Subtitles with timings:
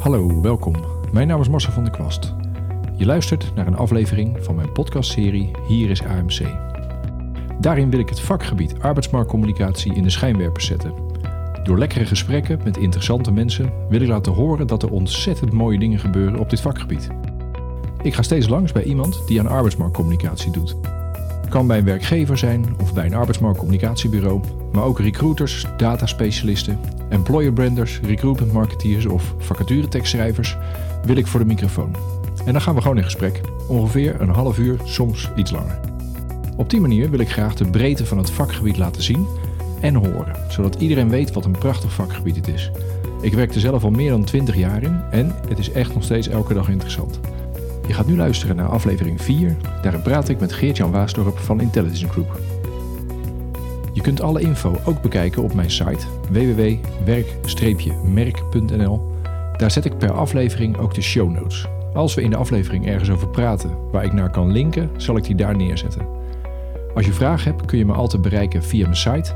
[0.00, 0.74] Hallo, welkom.
[1.12, 2.34] Mijn naam is Marcel van der Kwast.
[2.96, 6.40] Je luistert naar een aflevering van mijn podcastserie Hier is AMC.
[7.58, 10.94] Daarin wil ik het vakgebied arbeidsmarktcommunicatie in de schijnwerpers zetten.
[11.62, 15.98] Door lekkere gesprekken met interessante mensen wil ik laten horen dat er ontzettend mooie dingen
[15.98, 17.08] gebeuren op dit vakgebied.
[18.02, 20.76] Ik ga steeds langs bij iemand die aan arbeidsmarktcommunicatie doet.
[21.48, 24.40] Kan bij een werkgever zijn of bij een arbeidsmarktcommunicatiebureau,
[24.72, 26.78] maar ook recruiters, dataspecialisten,
[27.10, 30.56] employer branders, recruitment marketeers of vacaturetekstschrijvers
[31.04, 31.96] wil ik voor de microfoon.
[32.44, 35.80] En dan gaan we gewoon in gesprek, ongeveer een half uur, soms iets langer.
[36.56, 39.26] Op die manier wil ik graag de breedte van het vakgebied laten zien
[39.80, 42.70] en horen, zodat iedereen weet wat een prachtig vakgebied het is.
[43.20, 46.04] Ik werk er zelf al meer dan 20 jaar in en het is echt nog
[46.04, 47.20] steeds elke dag interessant.
[47.86, 49.56] Je gaat nu luisteren naar aflevering 4.
[49.82, 52.40] Daarin praat ik met Geert-Jan Waasdorp van Intelligence Group.
[54.00, 59.00] Je kunt alle info ook bekijken op mijn site www.werk-merk.nl.
[59.56, 61.66] Daar zet ik per aflevering ook de show notes.
[61.94, 65.24] Als we in de aflevering ergens over praten waar ik naar kan linken, zal ik
[65.24, 66.06] die daar neerzetten.
[66.94, 69.34] Als je vragen hebt, kun je me altijd bereiken via mijn site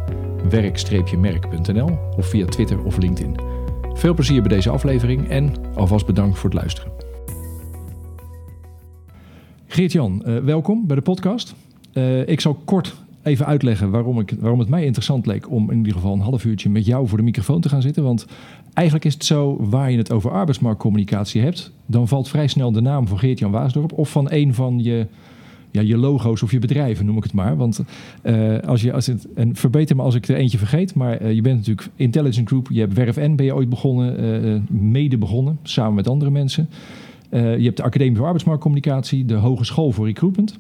[0.49, 3.37] werk-merk.nl of via Twitter of LinkedIn.
[3.93, 6.93] Veel plezier bij deze aflevering en alvast bedankt voor het luisteren.
[9.67, 11.55] Geert-Jan, uh, welkom bij de podcast.
[11.93, 15.77] Uh, ik zal kort even uitleggen waarom, ik, waarom het mij interessant leek om in
[15.77, 18.03] ieder geval een half uurtje met jou voor de microfoon te gaan zitten.
[18.03, 18.27] Want
[18.75, 22.81] eigenlijk is het zo, waar je het over arbeidsmarktcommunicatie hebt, dan valt vrij snel de
[22.81, 25.07] naam van Geert-Jan Waasdorp of van een van je,
[25.71, 27.57] ja, je logo's of je bedrijven, noem ik het maar.
[27.57, 27.81] Want
[28.23, 31.33] uh, als je, als het, en verbeter me als ik er eentje vergeet, maar uh,
[31.33, 35.19] je bent natuurlijk Intelligent Group, je hebt Werf N ben je ooit begonnen, uh, mede
[35.19, 36.69] begonnen, samen met andere mensen.
[37.31, 40.59] Je hebt de Academie voor Arbeidsmarktcommunicatie, de Hogeschool voor Recruitment.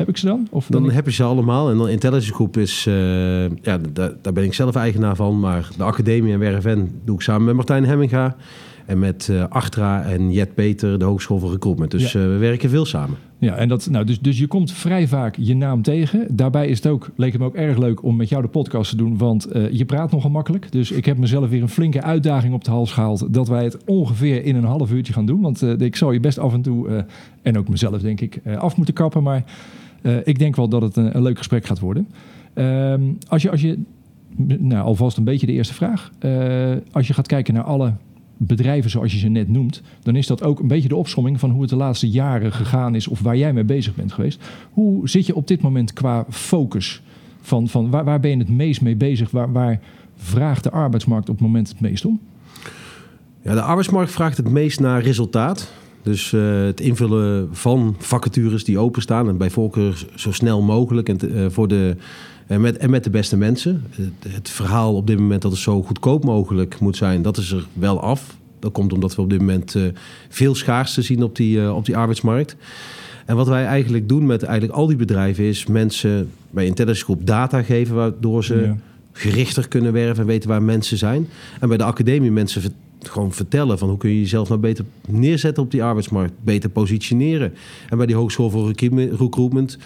[0.00, 0.48] Heb ik ze dan?
[0.50, 0.92] Of dan ik...
[0.92, 1.70] heb je ze allemaal.
[1.70, 2.94] En dan Intelligence Group is, uh,
[3.42, 5.40] ja, daar, daar, ben ik zelf eigenaar van.
[5.40, 8.36] Maar de Academie en WRFN doe ik samen met Martijn Hemminga.
[8.86, 11.90] En met uh, Achtra en Jet Peter, de Hogeschool voor Recruitment.
[11.90, 12.20] Dus ja.
[12.20, 13.16] uh, we werken veel samen.
[13.38, 16.26] Ja, en dat, nou, dus, dus je komt vrij vaak je naam tegen.
[16.30, 18.90] Daarbij is het ook, leek het me ook erg leuk om met jou de podcast
[18.90, 19.18] te doen.
[19.18, 20.72] Want uh, je praat nogal makkelijk.
[20.72, 23.34] Dus ik heb mezelf weer een flinke uitdaging op de hals gehaald.
[23.34, 25.40] Dat wij het ongeveer in een half uurtje gaan doen.
[25.40, 27.04] Want ik zou je best af en toe,
[27.42, 29.22] en ook mezelf denk ik, af moeten kappen.
[29.22, 29.44] Maar
[30.24, 32.08] ik denk wel dat het een, leuk gesprek gaat worden.
[32.54, 33.78] Ehm, als je, als je
[34.58, 36.10] nou, alvast een beetje de eerste vraag.
[36.92, 37.92] als je gaat kijken naar alle
[38.46, 41.50] bedrijven zoals je ze net noemt, dan is dat ook een beetje de opsomming van
[41.50, 44.42] hoe het de laatste jaren gegaan is of waar jij mee bezig bent geweest.
[44.70, 47.02] Hoe zit je op dit moment qua focus?
[47.40, 49.30] Van, van waar, waar ben je het meest mee bezig?
[49.30, 49.80] Waar, waar
[50.16, 52.20] vraagt de arbeidsmarkt op het moment het meest om?
[53.42, 55.72] Ja, de arbeidsmarkt vraagt het meest naar resultaat.
[56.02, 61.18] Dus uh, het invullen van vacatures die openstaan en bij voorkeur zo snel mogelijk en
[61.22, 61.96] uh, voor de
[62.46, 63.84] en met, en met de beste mensen.
[63.90, 67.52] Het, het, verhaal op dit moment dat het zo goedkoop mogelijk moet zijn, dat is
[67.52, 68.36] er wel af.
[68.58, 69.84] Dat komt omdat we op dit moment uh,
[70.28, 72.56] veel schaarste zien op die, op die arbeidsmarkt.
[73.26, 77.26] En wat wij eigenlijk doen met eigenlijk al die bedrijven is mensen bij Intelligence Group
[77.26, 78.76] data geven waardoor ze ja.
[79.12, 81.28] gerichter kunnen werven en weten waar mensen zijn.
[81.60, 82.62] En bij de academie mensen
[83.08, 87.52] gewoon vertellen van hoe kun je jezelf nou beter neerzetten op die arbeidsmarkt, beter positioneren.
[87.88, 88.72] En bij die hogeschool voor
[89.18, 89.78] recruitment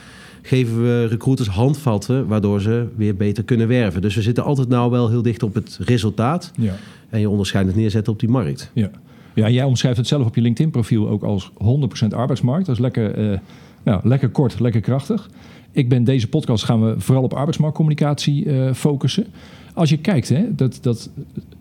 [0.43, 4.03] geven we recruiters handvatten waardoor ze weer beter kunnen werven.
[4.03, 6.51] Dus we zitten altijd nou wel heel dicht op het resultaat.
[6.57, 6.75] Ja.
[7.09, 8.71] En je onderscheidend neerzetten op die markt.
[8.73, 8.91] Ja.
[9.35, 11.51] Ja, jij omschrijft het zelf op je LinkedIn-profiel ook als
[12.05, 12.67] 100% arbeidsmarkt.
[12.67, 13.39] Dat is lekker, uh,
[13.85, 15.31] nou, lekker kort, lekker krachtig.
[15.73, 19.27] Ik ben deze podcast gaan we vooral op arbeidsmarktcommunicatie uh, focussen.
[19.75, 21.11] Als je kijkt, hè, dat, dat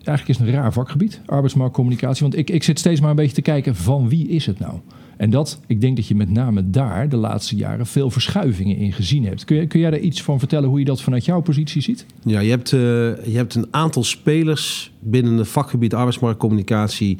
[0.04, 2.22] eigenlijk is een raar vakgebied, arbeidsmarktcommunicatie.
[2.22, 4.78] Want ik, ik zit steeds maar een beetje te kijken van wie is het nou?
[5.16, 8.92] En dat, ik denk dat je met name daar de laatste jaren veel verschuivingen in
[8.92, 9.44] gezien hebt.
[9.44, 12.06] Kun, kun jij daar iets van vertellen hoe je dat vanuit jouw positie ziet?
[12.24, 17.18] Ja, je hebt, uh, je hebt een aantal spelers binnen het vakgebied arbeidsmarktcommunicatie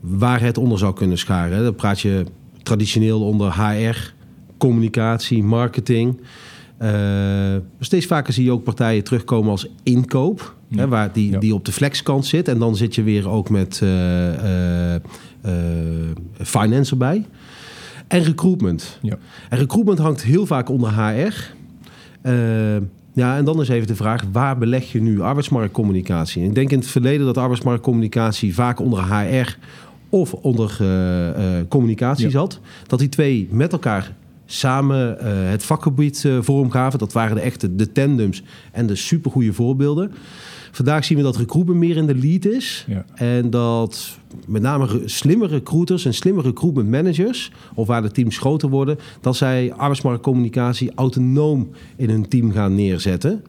[0.00, 1.62] waar het onder zou kunnen scharen.
[1.62, 2.24] Dan praat je
[2.62, 4.12] traditioneel onder HR,
[4.58, 6.20] communicatie, marketing.
[6.82, 10.54] Uh, steeds vaker zie je ook partijen terugkomen als inkoop.
[10.68, 10.78] Ja.
[10.78, 11.38] Hè, waar die, ja.
[11.38, 12.48] die op de flexkant zit.
[12.48, 15.00] En dan zit je weer ook met uh, uh,
[16.42, 17.26] finance erbij.
[18.08, 18.98] En recruitment.
[19.02, 19.18] Ja.
[19.48, 21.34] En recruitment hangt heel vaak onder HR.
[23.12, 26.44] ja, en dan is even de vraag, waar beleg je nu arbeidsmarktcommunicatie?
[26.44, 29.56] Ik denk in het verleden dat arbeidsmarktcommunicatie vaak onder HR
[30.08, 30.76] of onder
[31.68, 32.60] communicatie zat.
[32.86, 34.12] Dat die twee met elkaar
[34.50, 36.98] samen uh, het vakgebied uh, vormgaven.
[36.98, 38.42] Dat waren de echte de tandems
[38.72, 40.12] en de supergoeie voorbeelden.
[40.72, 42.84] Vandaag zien we dat recruitment meer in de lead is.
[42.88, 43.04] Ja.
[43.14, 47.52] En dat met name slimme recruiters en slimme recruitment managers...
[47.74, 48.98] of waar de teams groter worden...
[49.20, 53.44] dat zij arbeidsmarktcommunicatie autonoom in hun team gaan neerzetten.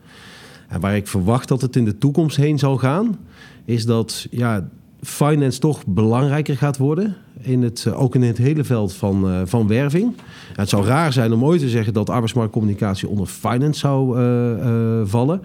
[0.67, 3.17] En waar ik verwacht dat het in de toekomst heen zal gaan...
[3.65, 4.69] is dat ja,
[5.01, 7.15] finance toch belangrijker gaat worden.
[7.41, 10.13] In het, eh, ook in het hele veld van, uh, van werving.
[10.55, 15.41] Het zou raar zijn om ooit te zeggen dat arbeidsmarktcommunicatie onder finance zou uh, vallen.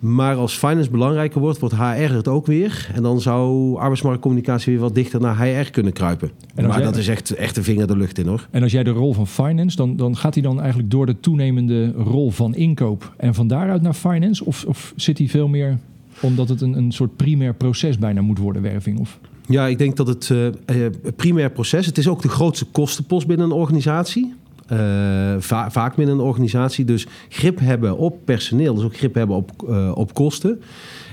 [0.00, 2.90] Maar als finance belangrijker wordt, wordt HR het ook weer.
[2.94, 6.30] En dan zou arbeidsmarktcommunicatie weer wat dichter naar HR kunnen kruipen.
[6.54, 8.48] Maar dat is echt, echt een vinger de lucht in hoor.
[8.50, 11.20] En als jij de rol van finance, dan, dan gaat hij dan eigenlijk door de
[11.20, 14.44] toenemende rol van inkoop en van daaruit naar finance?
[14.44, 15.78] Of, of zit hij veel meer
[16.20, 18.98] omdat het een, een soort primair proces bijna moet worden, werving?
[18.98, 19.18] Of?
[19.50, 20.86] Ja, ik denk dat het uh,
[21.16, 24.34] primair proces, het is ook de grootste kostenpost binnen een organisatie.
[24.72, 25.34] Uh,
[25.68, 26.84] vaak binnen een organisatie.
[26.84, 30.62] Dus grip hebben op personeel, dus ook grip hebben op, op kosten.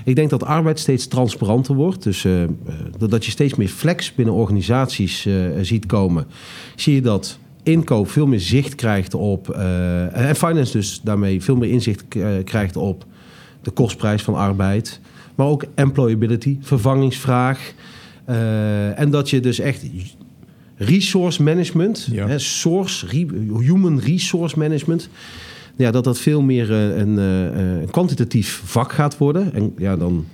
[0.04, 2.02] Ik denk dat arbeid steeds transparanter wordt.
[2.02, 2.26] Dus
[2.98, 5.28] dat je steeds meer flex binnen organisaties
[5.60, 6.26] ziet komen.
[6.76, 9.50] Zie je dat inkoop veel meer zicht krijgt op.
[10.12, 12.04] en finance dus daarmee veel meer inzicht
[12.44, 13.04] krijgt op
[13.62, 15.00] de kostprijs van arbeid.
[15.34, 17.74] Maar ook employability, vervangingsvraag.
[18.96, 19.84] En dat je dus echt
[20.76, 23.06] resource management, hè, source,
[23.60, 25.08] human resource management.
[25.76, 29.54] Ja, dat dat veel meer uh, een, uh, kwantitatief vak gaat worden.
[29.54, 30.26] En ja, dan,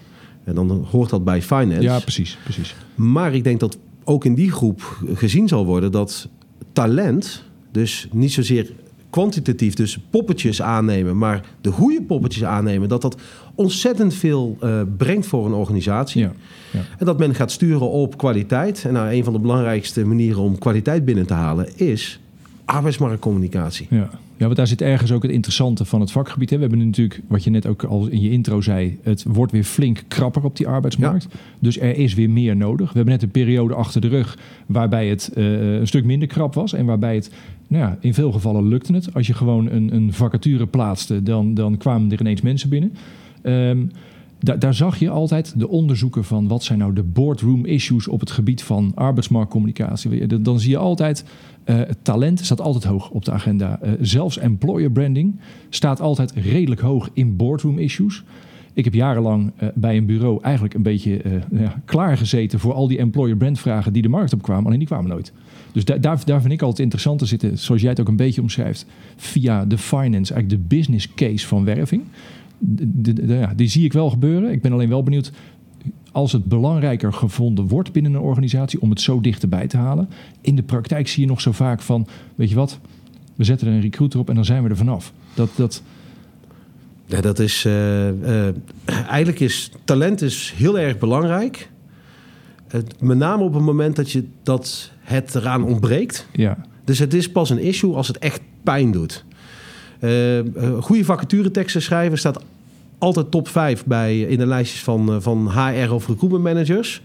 [0.44, 1.82] en dan hoort dat bij finance.
[1.82, 2.74] Ja, precies, precies.
[2.94, 6.28] Maar ik denk dat ook in die groep gezien zal worden dat
[6.72, 8.70] talent, dus niet zozeer
[9.14, 13.16] kwantitatief, dus poppetjes aannemen, maar de goede poppetjes aannemen, dat dat
[13.54, 16.20] ontzettend veel uh, brengt voor een organisatie.
[16.20, 16.32] Ja,
[16.70, 16.80] ja.
[16.98, 18.84] En dat men gaat sturen op kwaliteit.
[18.84, 22.20] En nou, een van de belangrijkste manieren om kwaliteit binnen te halen is
[22.64, 23.86] arbeidsmarktcommunicatie.
[23.90, 24.10] Ja.
[24.36, 26.50] Ja, want daar zit ergens ook het interessante van het vakgebied.
[26.50, 26.56] Hè.
[26.56, 29.64] We hebben natuurlijk, wat je net ook al in je intro zei, het wordt weer
[29.64, 31.28] flink krapper op die arbeidsmarkt.
[31.58, 32.88] Dus er is weer meer nodig.
[32.88, 36.54] We hebben net een periode achter de rug waarbij het uh, een stuk minder krap
[36.54, 37.30] was en waarbij het
[37.68, 39.14] nou ja, in veel gevallen lukte het.
[39.14, 42.92] Als je gewoon een, een vacature plaatste, dan, dan kwamen er ineens mensen binnen.
[43.42, 43.90] Um,
[44.44, 48.30] daar zag je altijd de onderzoeken van wat zijn nou de boardroom issues op het
[48.30, 50.42] gebied van arbeidsmarktcommunicatie.
[50.42, 51.24] Dan zie je altijd,
[51.66, 53.78] uh, talent staat altijd hoog op de agenda.
[53.82, 58.22] Uh, zelfs employer branding staat altijd redelijk hoog in boardroom issues.
[58.72, 61.20] Ik heb jarenlang uh, bij een bureau eigenlijk een beetje
[61.50, 64.88] ja, klaargezeten voor al die employer brand vragen die de markt op kwamen, alleen die
[64.88, 65.32] kwamen nooit.
[65.72, 68.40] Dus daar, daar vind ik altijd interessant te zitten, zoals jij het ook een beetje
[68.40, 72.02] omschrijft, via de finance, eigenlijk de business case van werving
[73.26, 74.52] ja, die zie ik wel gebeuren.
[74.52, 75.32] Ik ben alleen wel benieuwd
[76.14, 80.08] als het belangrijker gevonden wordt binnen een organisatie om het zo dichterbij te halen.
[80.40, 82.78] In de praktijk zie je nog zo vaak van, weet je wat,
[83.34, 85.12] we zetten er een recruiter op en dan zijn we er vanaf.
[85.34, 85.82] Dat, dat...
[87.06, 88.48] Ja, dat is, uh, uh,
[88.84, 91.70] eigenlijk is talent is heel erg belangrijk.
[93.00, 96.26] Met name op het moment dat, je, dat het eraan ontbreekt.
[96.32, 96.56] Ja.
[96.84, 99.24] Dus het is pas een issue als het echt pijn doet.
[100.00, 100.40] Uh,
[100.80, 102.42] goede vacatureteksten schrijven staat
[103.04, 107.02] altijd top 5 bij, in de lijstjes van, uh, van HR of recruitment managers.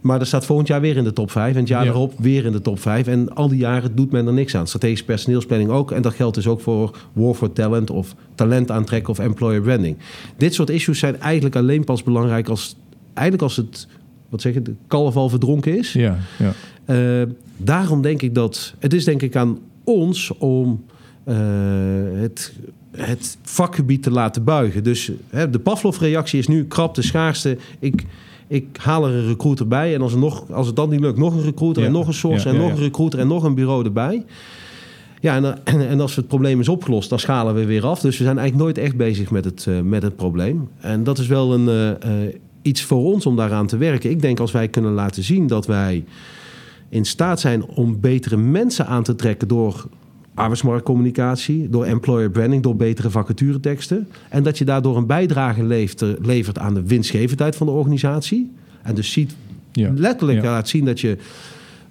[0.00, 2.44] Maar er staat volgend jaar weer in de top 5 en het jaar erop weer
[2.44, 3.06] in de top 5.
[3.06, 4.66] En al die jaren doet men er niks aan.
[4.66, 5.90] Strategische personeelsplanning ook.
[5.90, 9.96] En dat geldt dus ook voor War for Talent of talent aantrekken of employer branding.
[10.36, 12.76] Dit soort issues zijn eigenlijk alleen pas belangrijk als,
[13.14, 13.88] eigenlijk als het,
[14.28, 15.92] wat zeg je, de kalf al verdronken is.
[15.92, 16.52] Ja, ja.
[16.86, 20.84] Uh, daarom denk ik dat, het is denk ik aan ons om
[21.28, 21.36] uh,
[22.14, 22.52] het,
[22.96, 24.84] het vakgebied te laten buigen.
[24.84, 27.58] Dus hè, de Pavlov-reactie is nu krap de schaarste.
[27.78, 28.04] Ik,
[28.46, 29.94] ik haal er een recruiter bij.
[29.94, 32.14] En als, er nog, als het dan niet lukt, nog een recruiter en nog een
[32.14, 34.24] source en nog een recruiter en nog een bureau erbij.
[35.20, 38.00] Ja, en, en, en, als het probleem is opgelost, dan schalen we weer af.
[38.00, 40.68] Dus we zijn eigenlijk nooit echt bezig met het, uh, met het probleem.
[40.80, 44.10] En dat is wel een, uh, iets voor ons om daaraan te werken.
[44.10, 46.04] Ik denk als wij kunnen laten zien dat wij
[46.88, 49.86] in staat zijn om betere mensen aan te trekken door
[50.34, 54.08] arbeidsmarktcommunicatie, door employer branding, door betere vacatureteksten.
[54.28, 58.52] En dat je daardoor een bijdrage levert, levert aan de winstgevendheid van de organisatie.
[58.82, 59.34] En dus ziet,
[59.72, 59.92] ja.
[59.94, 60.50] letterlijk ja.
[60.50, 61.16] laat zien dat je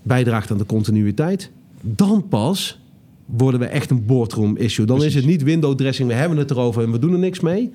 [0.01, 1.51] bijdraagt aan de continuïteit.
[1.81, 2.79] Dan pas
[3.25, 4.85] worden we echt een boardroom issue.
[4.85, 5.15] Dan Precies.
[5.15, 7.71] is het niet window dressing, we hebben het erover en we doen er niks mee.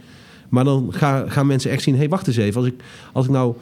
[0.49, 2.61] Maar dan gaan, gaan mensen echt zien, hé, hey, wacht eens even.
[2.61, 2.83] Als ik,
[3.13, 3.55] als ik nou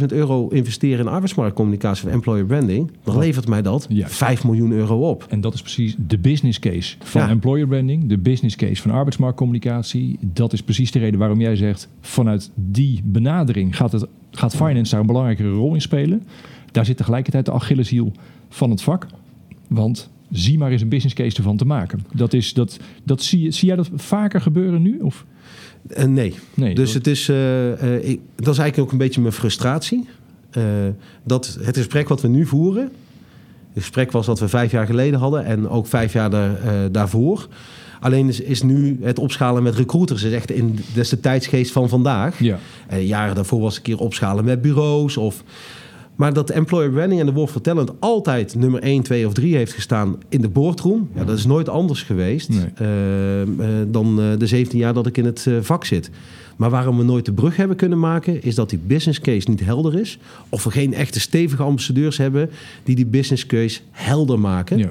[0.00, 4.08] 100.000 euro investeren in arbeidsmarktcommunicatie of employer branding, dan levert mij dat ja.
[4.08, 5.26] 5 miljoen euro op.
[5.28, 7.28] En dat is precies de business case van ja.
[7.28, 10.18] employer branding, de business case van arbeidsmarktcommunicatie.
[10.20, 14.90] Dat is precies de reden waarom jij zegt, vanuit die benadering gaat, het, gaat finance
[14.90, 16.22] daar een belangrijkere rol in spelen.
[16.72, 18.12] Daar zit tegelijkertijd de Achilleshiel
[18.48, 19.06] van het vak.
[19.68, 22.04] Want zie maar eens een business case ervan te maken.
[22.14, 24.98] Dat is, dat, dat zie, zie jij dat vaker gebeuren nu?
[24.98, 25.26] Of?
[25.98, 26.34] Uh, nee.
[26.54, 26.74] nee.
[26.74, 30.08] Dus het is, uh, uh, ik, dat is eigenlijk ook een beetje mijn frustratie.
[31.24, 32.82] dat het gesprek wat we nu voeren,
[33.72, 36.58] het gesprek was dat we vijf jaar geleden hadden en ook vijf jaar daar,
[36.92, 37.48] daarvoor.
[38.00, 41.72] Alleen is, is nu het opschalen met recruiters is echt in dat is de tijdsgeest
[41.72, 42.42] van vandaag.
[42.42, 42.58] Ja.
[42.86, 45.42] En jaren daarvoor was een keer opschalen met bureaus of
[46.18, 49.72] maar dat employer branding en de Wolf Talent altijd nummer 1, 2 of 3 heeft
[49.72, 51.08] gestaan in de boardroom.
[51.14, 52.66] Ja, dat is nooit anders geweest Nee.
[52.74, 53.48] eh, eh,
[53.88, 56.10] dan eh, de 17 jaar dat ik in het vak zit.
[56.56, 59.64] Maar waarom we nooit de brug hebben kunnen maken, is dat die business case niet
[59.64, 60.18] helder is.
[60.48, 62.50] Of we geen echte stevige ambassadeurs hebben
[62.82, 64.78] die die business case helder maken.
[64.78, 64.90] Ja.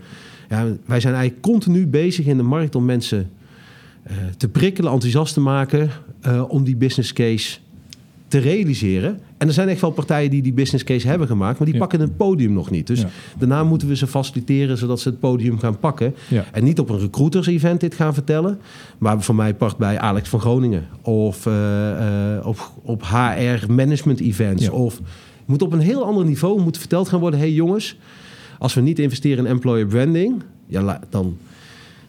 [0.49, 3.29] Ja, wij zijn eigenlijk continu bezig in de markt om mensen
[4.37, 5.89] te prikkelen, enthousiast te maken
[6.47, 7.57] om die business case
[8.27, 9.19] te realiseren.
[9.37, 11.81] En er zijn echt wel partijen die die business case hebben gemaakt, maar die Ja.
[11.81, 12.87] pakken het podium nog niet.
[12.87, 13.09] Dus Ja.
[13.37, 16.15] daarna moeten we ze faciliteren zodat ze het podium gaan pakken.
[16.27, 16.45] Ja.
[16.51, 18.59] En niet op een recruiters event dit gaan vertellen,
[18.97, 24.19] maar voor mij past bij Alex van Groningen of eh, eh, op, op HR management
[24.19, 24.63] events.
[24.63, 24.71] Ja.
[24.71, 25.01] Of
[25.45, 27.97] moet op een heel ander niveau moet verteld gaan worden: hey jongens,
[28.59, 31.37] als we niet investeren in employer branding, ja, dan,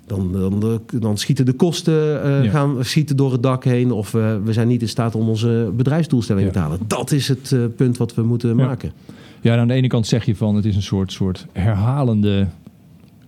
[0.09, 1.95] dan, dan, dan schieten de kosten
[2.43, 2.51] Ja.
[2.51, 3.91] gaan schieten door het dak heen.
[3.93, 6.55] Of eh, we zijn niet in staat om onze bedrijfsdoelstellingen Ja.
[6.55, 6.79] te halen.
[6.87, 8.55] Dat is het eh, punt wat we moeten Ja.
[8.67, 8.93] maken.
[9.41, 12.47] Ja, en aan de ene kant zeg je van het is een soort, soort herhalende,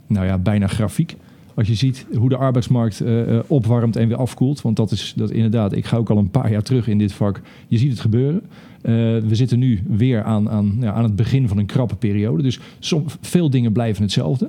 [0.06, 1.16] nou ja, bijna grafiek.
[1.54, 3.02] Als je ziet hoe de arbeidsmarkt
[3.46, 4.62] opwarmt en weer afkoelt.
[4.62, 7.12] Want dat is dat inderdaad, ik ga ook al een paar jaar terug in dit
[7.12, 7.40] vak.
[7.68, 8.42] Je ziet het gebeuren.
[9.28, 12.42] We zitten nu weer aan, aan, ja, aan het begin van een krappe periode.
[12.42, 14.48] Dus som, veel dingen blijven hetzelfde.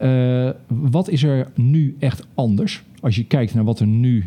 [0.00, 2.82] Eh, wat is er nu echt anders?
[3.00, 4.24] Als je kijkt naar wat er nu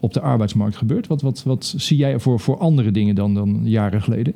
[0.00, 1.06] op de arbeidsmarkt gebeurt.
[1.06, 4.32] Wat, wat, wat zie jij voor, voor andere dingen dan, dan jaren geleden?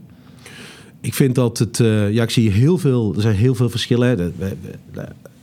[1.01, 1.81] Ik vind dat het.
[1.81, 3.15] eh, ja, ik zie heel veel.
[3.15, 4.19] Er zijn heel veel verschillen.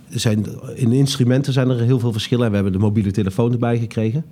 [0.09, 0.45] Er zijn,
[0.75, 2.49] in de instrumenten zijn er heel veel verschillen.
[2.49, 4.25] We hebben de mobiele telefoon erbij gekregen.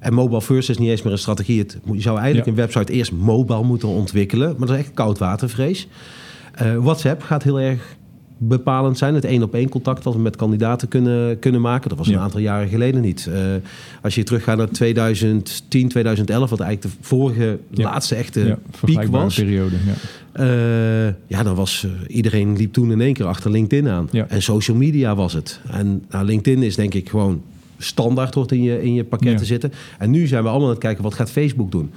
[0.00, 1.58] En mobile first is niet eens meer een strategie.
[1.58, 2.52] Het, je zou eigenlijk Ja.
[2.52, 4.54] een website eerst mobile moeten ontwikkelen.
[4.58, 5.88] Maar dat is echt koudwatervrees.
[6.54, 7.96] Eh WhatsApp gaat heel erg
[8.38, 9.14] bepalend zijn.
[9.14, 11.88] Het één op één contact wat we met kandidaten kunnen, kunnen maken.
[11.88, 12.14] Dat was Ja.
[12.14, 13.26] een aantal jaren geleden niet.
[13.32, 13.40] Eh,
[14.02, 17.82] als je teruggaat naar 2010, 2011, wat eigenlijk de vorige Ja.
[17.84, 19.34] laatste echte ja, piek was.
[19.34, 19.76] periode.
[19.86, 19.92] Ja.
[20.32, 24.08] Eh, ja, dan was eh, iedereen liep toen in één keer achter LinkedIn aan.
[24.28, 25.60] En social media was het.
[25.70, 27.42] En nou, LinkedIn is denk ik gewoon
[27.78, 29.36] standaard hoort in je, in je pakket Ja.
[29.38, 29.72] te zitten.
[29.98, 31.90] En nu zijn we allemaal aan het kijken wat gaat Facebook doen.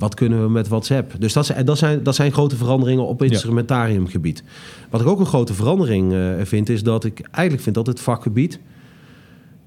[0.00, 1.12] Wat kunnen we met WhatsApp?
[1.18, 4.42] Dus dat zijn, dat zijn, dat zijn grote veranderingen op instrumentariumgebied.
[4.90, 8.00] Wat ik ook een grote verandering eh, vind, is dat ik eigenlijk vind dat het
[8.00, 8.58] vakgebied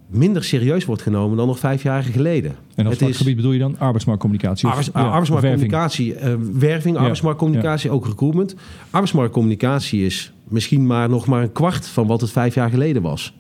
[0.08, 2.56] minder serieus wordt genomen dan nog vijf jaar geleden.
[2.75, 4.66] En als Het is- vakgebied bedoel je dan arbeidsmarktcommunicatie?
[4.68, 8.56] of- Arbeids- ja, arbeidsmarktcommunicatie, eh, werving, arbeidsmarktcommunicatie, ook recruitment.
[8.90, 13.34] Arbeidsmarktcommunicatie is misschien maar nog maar een kwart van wat het vijf jaar geleden was.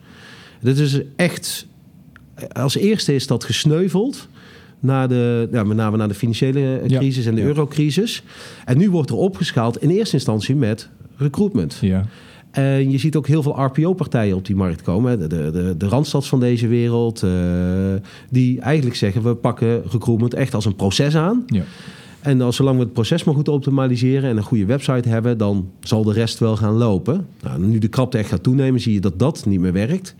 [0.61, 1.67] Dit is echt,
[2.51, 4.27] als eerste is dat gesneuveld.
[4.85, 6.97] Na de, ja, met name na de financiële eh, Ja.
[6.99, 8.23] crisis en de eurocrisis.
[8.65, 11.77] En nu wordt er opgeschaald in eerste instantie met recruitment.
[11.81, 12.05] Ja,
[12.51, 15.19] En je ziet ook heel veel RPO-partijen op die markt komen.
[15.19, 17.23] De, de, de, de Randstads van deze wereld.
[17.23, 17.29] eh,
[18.29, 21.43] die eigenlijk zeggen, we pakken recruitment echt als een proces aan.
[21.47, 21.63] ja.
[22.21, 25.69] En als zolang we het proces maar goed optimaliseren en een goede website hebben, dan
[25.79, 27.27] zal de rest wel gaan lopen.
[27.41, 30.15] Nou, nu de krapte echt gaat toenemen, zie je dat dat niet meer werkt.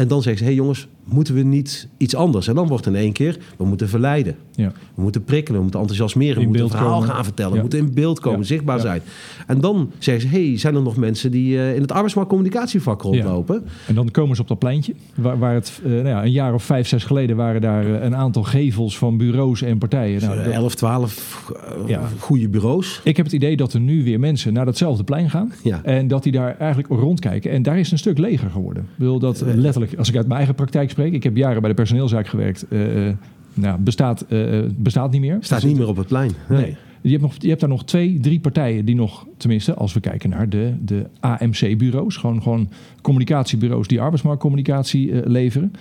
[0.00, 2.48] En dan zeggen ze, hé hey jongens, moeten we niet iets anders?
[2.48, 4.36] En dan wordt in één keer, we moeten verleiden.
[4.54, 4.72] ja.
[4.94, 7.14] We moeten prikkelen, we moeten enthousiasmeren, we moeten een verhaal komen.
[7.14, 7.56] gaan vertellen, Ja.
[7.56, 8.44] we moeten in beeld komen, Ja.
[8.46, 9.00] zichtbaar zijn.
[9.46, 13.62] En dan zeggen ze, hey, zijn er nog mensen die eh, in het arbeidsmarktcommunicatievak rondlopen?
[13.86, 16.54] En dan komen ze op dat pleintje, waar, waar het eh, nou ja, een jaar
[16.54, 20.20] of vijf, zes geleden waren daar eh, een aantal gevels van bureaus en partijen.
[20.20, 21.50] Nou, Nou, dat- 11, 12
[21.82, 22.08] eh, Ja.
[22.18, 23.00] goede bureaus.
[23.04, 25.52] ik heb het idee dat er nu weer mensen naar datzelfde plein gaan.
[25.82, 27.50] En dat die daar eigenlijk rondkijken.
[27.50, 28.82] En daar is een stuk leger geworden.
[28.82, 29.54] Ik bedoel dat eh,
[29.98, 31.12] als ik uit mijn eigen praktijk spreek.
[31.12, 32.68] Ik heb jaren bij de personeelzaak gewerkt.
[32.68, 33.14] eh, eh,
[33.54, 35.36] nou, bestaat, eh, bestaat niet meer.
[35.40, 36.30] Staat niet meer op het plein.
[36.48, 36.60] Nee.
[36.60, 36.76] Nee.
[37.02, 40.00] Je hebt, nog, je hebt daar nog twee, drie partijen die nog, tenminste, als we
[40.00, 42.68] kijken naar de, de AMC-bureaus, gewoon, gewoon
[43.02, 45.72] communicatiebureaus die arbeidsmarktcommunicatie leveren.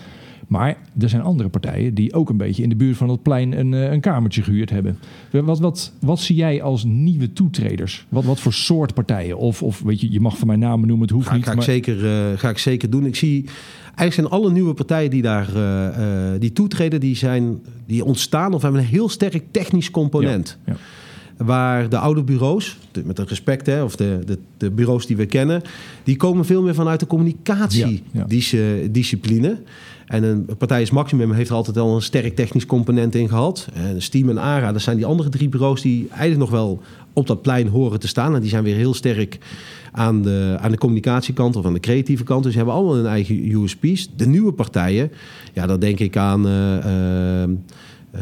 [0.50, 3.60] Maar er zijn andere partijen die ook een beetje in de buurt van het plein
[3.60, 4.98] een, eh, een kamertje gehuurd hebben.
[5.32, 8.06] Wat, wat, wat zie jij als nieuwe toetreders?
[8.10, 9.38] Wat, wat voor soort partijen?
[9.38, 11.44] Of, of weet je, je mag van mijn naam noemen, het hoeft Ga, niet.
[11.44, 13.06] ga, ik maar- zeker, eh, ga ik zeker doen.
[13.06, 13.46] Ik zie
[13.84, 18.62] eigenlijk zijn alle nieuwe partijen die daar eh, die toetreden, die zijn die ontstaan of
[18.62, 20.58] hebben een heel sterk technisch component.
[20.66, 20.76] Ja,
[21.38, 25.26] Waar de oude bureaus, met een respect, hè, of de, de, de bureaus die we
[25.26, 25.62] kennen,
[26.04, 29.58] die komen veel meer vanuit de communicatiediscipline.
[30.10, 33.68] En een partij als Maximum heeft er altijd al een sterk technisch component in gehad.
[33.74, 36.82] En Steam en ARA, dat zijn die andere drie bureaus die eigenlijk nog wel
[37.14, 38.36] op dat plein horen te staan.
[38.36, 39.38] En die zijn weer heel sterk
[39.92, 42.44] aan de, aan de communicatiekant of aan de creatieve kant.
[42.44, 44.10] Dus die hebben allemaal hun eigen USP's.
[44.16, 45.12] De nieuwe partijen,
[45.54, 46.48] ja, dan denk ik aan...
[46.48, 47.44] eh, eh,
[48.12, 48.22] eh,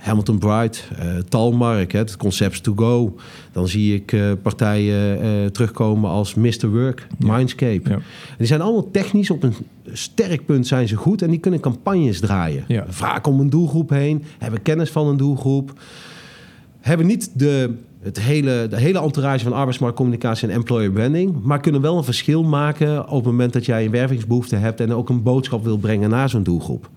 [0.00, 3.16] Hamilton Bright, uh, Talmark, het Concepts to Go.
[3.52, 6.68] Dan zie ik uh, partijen uh, terugkomen als Mr.
[6.70, 7.36] Work, ja.
[7.36, 7.90] Mindscape.
[7.90, 7.98] Ja.
[8.38, 9.54] die zijn allemaal technisch op een
[9.92, 12.64] sterk punt zijn ze goed en die kunnen campagnes draaien.
[12.68, 12.84] Ja.
[12.88, 15.72] Vaak om een doelgroep heen, hebben kennis van een doelgroep.
[16.80, 21.80] Hebben niet de, het hele, de hele entourage van arbeidsmarktcommunicatie en employer branding, maar kunnen
[21.80, 25.22] wel een verschil maken op het moment dat jij een wervingsbehoefte hebt en ook een
[25.22, 26.90] boodschap wil brengen naar zo'n doelgroep.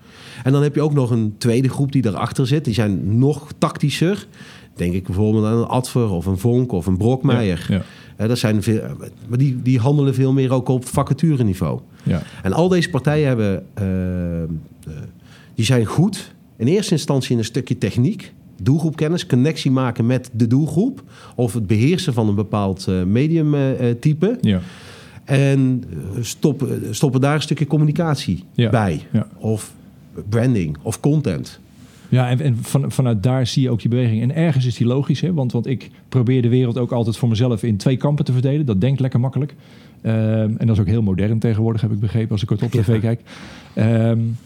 [0.44, 2.64] En dan heb je ook nog een tweede groep die erachter zit.
[2.64, 4.26] Die zijn nog tactischer.
[4.74, 7.66] Denk ik bijvoorbeeld aan een Adver of een Vonk of een Brokmeijer.
[7.68, 7.82] Ja,
[8.18, 8.26] ja.
[8.26, 8.80] dat zijn veel,
[9.28, 11.80] maar die, die handelen veel meer ook op vacatureniveau.
[12.02, 12.22] Ja.
[12.42, 14.94] En al deze partijen hebben, uh,
[15.54, 18.32] die zijn goed in eerste instantie in een stukje techniek.
[18.64, 21.02] Doelgroepkennis, connectie maken met de doelgroep.
[21.34, 24.38] Of het beheersen van een bepaald uh, mediumtype.
[24.40, 24.60] ja.
[25.24, 25.84] En
[26.20, 29.00] stoppen, stoppen daar een stukje communicatie bij.
[29.38, 29.72] Of
[30.28, 31.60] branding of content.
[32.08, 34.22] Ja, en, en van, vanuit daar zie je ook je beweging.
[34.22, 35.32] En ergens is die logisch, hè?
[35.32, 38.66] Want, want ik probeer de wereld ook altijd voor mezelf in twee kampen te verdelen.
[38.66, 39.54] Dat denkt lekker makkelijk.
[40.02, 42.70] Um, en dat is ook heel modern tegenwoordig, heb ik begrepen, als ik kort op
[42.70, 42.98] tv ja.
[42.98, 43.20] kijk.
[44.10, 44.36] Um,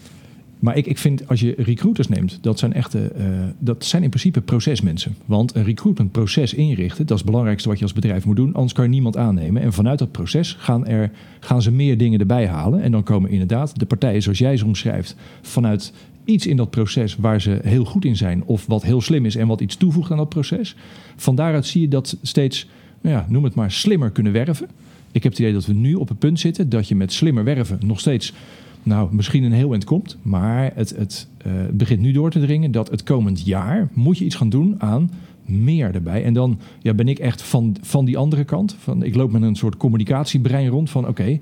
[0.59, 3.25] maar ik, ik vind als je recruiters neemt, dat zijn echte, uh,
[3.59, 5.15] dat zijn in principe procesmensen.
[5.25, 8.53] Want een recruitmentproces inrichten, dat is het belangrijkste wat je als bedrijf moet doen.
[8.53, 9.61] Anders kan je niemand aannemen.
[9.61, 12.81] En vanuit dat proces gaan, er, gaan ze meer dingen erbij halen.
[12.81, 15.93] En dan komen inderdaad de partijen zoals jij ze omschrijft, vanuit
[16.25, 18.43] iets in dat proces waar ze heel goed in zijn.
[18.45, 20.75] Of wat heel slim is en wat iets toevoegt aan dat proces.
[21.15, 22.67] Van daaruit zie je dat steeds,
[23.01, 24.67] nou ja, noem het maar, slimmer kunnen werven.
[25.11, 27.43] Ik heb het idee dat we nu op het punt zitten dat je met slimmer
[27.43, 28.33] werven nog steeds
[28.83, 30.17] nou, misschien een heel eind komt.
[30.21, 34.25] Maar het, het uh, begint nu door te dringen dat het komend jaar moet je
[34.25, 35.11] iets gaan doen aan
[35.45, 36.23] meer erbij.
[36.23, 38.75] En dan ja, ben ik echt van, van die andere kant.
[38.79, 41.39] Van, ik loop met een soort communicatiebrein rond van oké,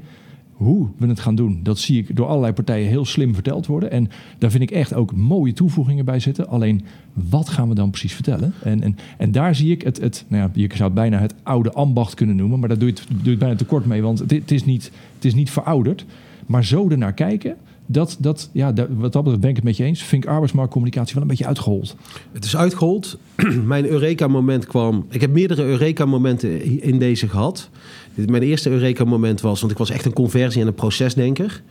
[0.58, 3.92] hoe we het gaan doen, dat zie ik door allerlei partijen heel slim verteld worden.
[3.92, 6.48] En daar vind ik echt ook mooie toevoegingen bij zitten.
[6.48, 8.54] Alleen, wat gaan we dan precies vertellen?
[8.64, 11.72] En, en, daar zie ik het, het nou ja, je zou het bijna het oude
[11.72, 14.52] ambacht kunnen noemen, maar daar doe je het, doe je bijna tekort mee, want het,
[14.52, 16.06] is niet, het is niet verouderd.
[16.48, 19.78] Maar zo ernaar kijken, dat, dat, ja, dat, wat dat betreft ben ik het met
[19.78, 20.04] je eens.
[20.04, 21.96] Vind ik arbeidsmarktcommunicatie wel een beetje uitgehold.
[22.32, 23.18] Het is uitgehold.
[23.66, 25.06] Mijn Eureka-moment kwam...
[25.10, 27.70] Ik heb meerdere Eureka-momenten in deze gehad.
[28.14, 29.60] Mijn eerste Eureka-moment was...
[29.60, 31.62] Want ik was echt een conversie- en een procesdenker.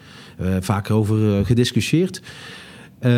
[0.40, 2.22] Uh, vaak over uh, gediscussieerd.
[3.00, 3.12] Uh,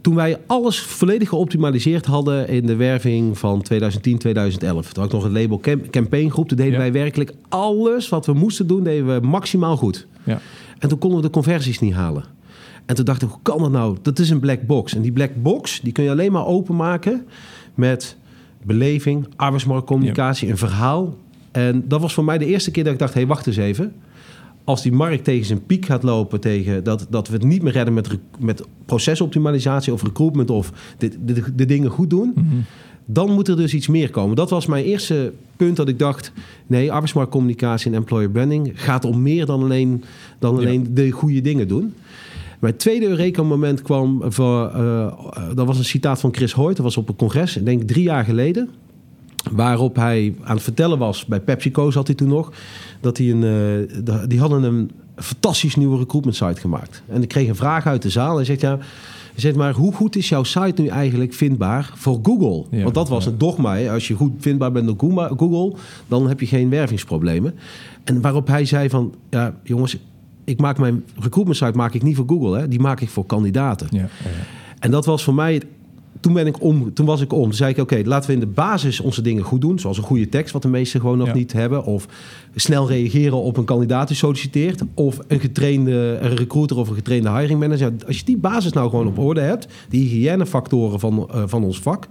[0.00, 4.92] toen wij alles volledig geoptimaliseerd hadden in de werving van 2010, 2011.
[4.92, 6.48] Toen had ik nog een label cam campaigngroep.
[6.48, 10.06] Toen deden wij werkelijk alles wat we moesten doen, deden we maximaal goed.
[10.24, 10.40] Ja.
[10.82, 12.24] En toen konden we de conversies niet halen.
[12.86, 13.96] En toen dacht ik, hoe kan dat nou?
[14.02, 14.94] Dat is een black box.
[14.94, 17.26] En die black box die kun je alleen maar openmaken
[17.74, 18.16] met
[18.62, 21.16] beleving, arbeidsmarktcommunicatie, een verhaal.
[21.50, 23.56] En dat was voor mij de eerste keer dat ik dacht, hé, hey, wacht eens
[23.56, 23.92] even.
[24.64, 27.72] Als die markt tegen zijn piek gaat lopen, tegen dat, dat we het niet meer
[27.72, 32.44] redden met, met procesoptimalisatie of recruitment of de, de, de dingen goed doen, mhm.
[33.04, 34.36] dan moet er dus iets meer komen.
[34.36, 36.32] Dat was mijn eerste punt dat ik dacht,
[36.66, 40.04] nee, arbeidsmarktcommunicatie en employer branding gaat om meer dan alleen,
[40.42, 41.94] dan alleen de goede dingen doen.
[42.60, 44.72] Mijn tweede Eureka-moment kwam voor.
[44.76, 45.14] Uh,
[45.54, 46.76] dat was een citaat van Chris Hoyt.
[46.76, 48.70] Dat was op een congres, ik denk drie jaar geleden.
[49.50, 52.52] Waarop hij aan het vertellen was, bij PepsiCo zat hij toen nog,
[53.00, 53.42] dat hij een,
[54.04, 57.02] uh, die hadden een fantastisch nieuwe recruitment site gemaakt.
[57.08, 58.78] En ik kreeg een vraag uit de zaal en zegt ja,
[59.34, 62.82] zeg maar, hoe goed is jouw site nu eigenlijk vindbaar voor Google?
[62.82, 63.76] Want dat was een dogma.
[63.76, 63.90] Hè?
[63.90, 65.76] Als je goed vindbaar bent door Google,
[66.08, 67.54] dan heb je geen wervingsproblemen.
[68.04, 69.96] En waarop hij zei van, ja jongens,
[70.44, 72.68] ik maak mijn recruitment site maak ik niet voor Google, hè?
[72.68, 73.86] die maak ik voor kandidaten.
[73.90, 74.08] Ja, ja.
[74.78, 75.62] En dat was voor mij
[76.22, 77.42] toen, ben ik om, toen was ik om.
[77.42, 79.78] Toen zei ik, oké, laten we in de basis onze dingen goed doen.
[79.78, 81.84] Zoals een goede tekst, wat de meesten gewoon nog niet hebben.
[81.84, 82.06] Of
[82.54, 84.82] snel reageren op een kandidaat die solliciteert.
[84.94, 87.92] Of een getrainde een recruiter of een getrainde hiring manager.
[88.06, 91.78] Als je die basis nou gewoon op orde hebt, die hygiënefactoren van, uh, van ons
[91.78, 92.08] vak...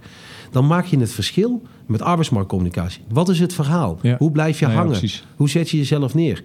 [0.50, 3.02] dan maak je het verschil met arbeidsmarktcommunicatie.
[3.08, 3.98] Wat is het verhaal?
[4.18, 5.00] Hoe blijf je hangen?
[5.36, 6.42] Hoe zet je jezelf neer?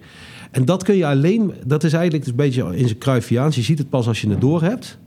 [0.50, 3.56] En dat kun je alleen, dat is eigenlijk een beetje in zijn kruifiaans.
[3.56, 4.98] Je ziet het pas als je het door hebt.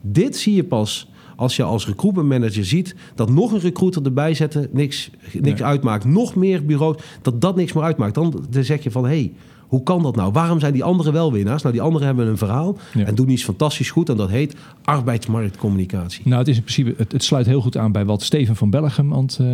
[0.00, 4.34] Dit zie je pas als je als recruitment manager ziet dat nog een recruiter erbij
[4.34, 6.04] zetten niks, niks uitmaakt.
[6.04, 8.14] Nog meer bureaus, dat dat niks meer uitmaakt.
[8.14, 9.32] Dan, dan zeg je van hé, hey,
[9.68, 10.32] hoe kan dat nou?
[10.32, 11.62] Waarom zijn die anderen wel winnaars?
[11.62, 14.08] Nou, die anderen hebben een verhaal en doen iets fantastisch goed.
[14.08, 16.22] En dat heet arbeidsmarktcommunicatie.
[16.24, 18.70] Nou, het is in principe, het, het sluit heel goed aan bij wat Steven van
[18.70, 19.48] Bellegem, want, uh,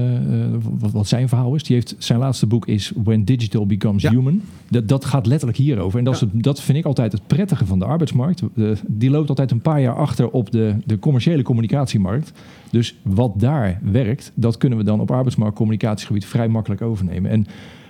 [0.79, 1.63] wat, wat, zijn verhaal is.
[1.63, 4.43] Die heeft, zijn laatste boek is When Digital Becomes Human.
[4.69, 5.99] Dat, dat gaat letterlijk hierover.
[5.99, 6.27] En dat, ja.
[6.33, 8.43] is dat vind ik altijd het prettige van de arbeidsmarkt.
[8.55, 12.33] De, die loopt altijd een paar jaar achter op de, de commerciële communicatiemarkt.
[12.71, 17.31] Dus wat daar werkt, dat kunnen we dan op arbeidsmarktcommunicatiegebied vrij makkelijk overnemen.
[17.31, 17.47] En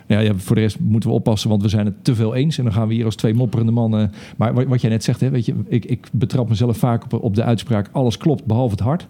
[0.07, 2.59] ja, ja, voor de rest moeten we oppassen, want we zijn het te veel eens.
[2.59, 4.13] En dan gaan we hier als twee mopperende mannen.
[4.37, 7.23] Maar wat, wat jij net zegt, hè, weet je, ik, ik betrap mezelf vaak op,
[7.23, 9.09] op de uitspraak: alles klopt behalve het hart.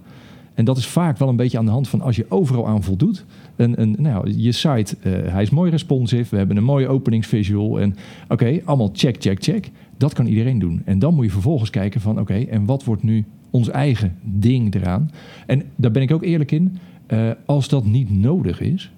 [0.54, 2.82] En dat is vaak wel een beetje aan de hand van als je overal aan
[2.82, 3.24] voldoet.
[3.56, 6.30] Een, een, nou, je site, eh, hij is mooi responsive.
[6.30, 7.80] We hebben een mooie openingsvisual.
[7.80, 7.94] En
[8.28, 9.70] oké, allemaal check, check, check.
[9.96, 10.82] Dat kan iedereen doen.
[10.84, 14.74] En dan moet je vervolgens kijken van oké, en wat wordt nu ons eigen ding
[14.74, 15.10] eraan?
[15.46, 16.78] En daar ben ik ook eerlijk in.
[17.08, 18.92] Uh, als dat niet nodig is,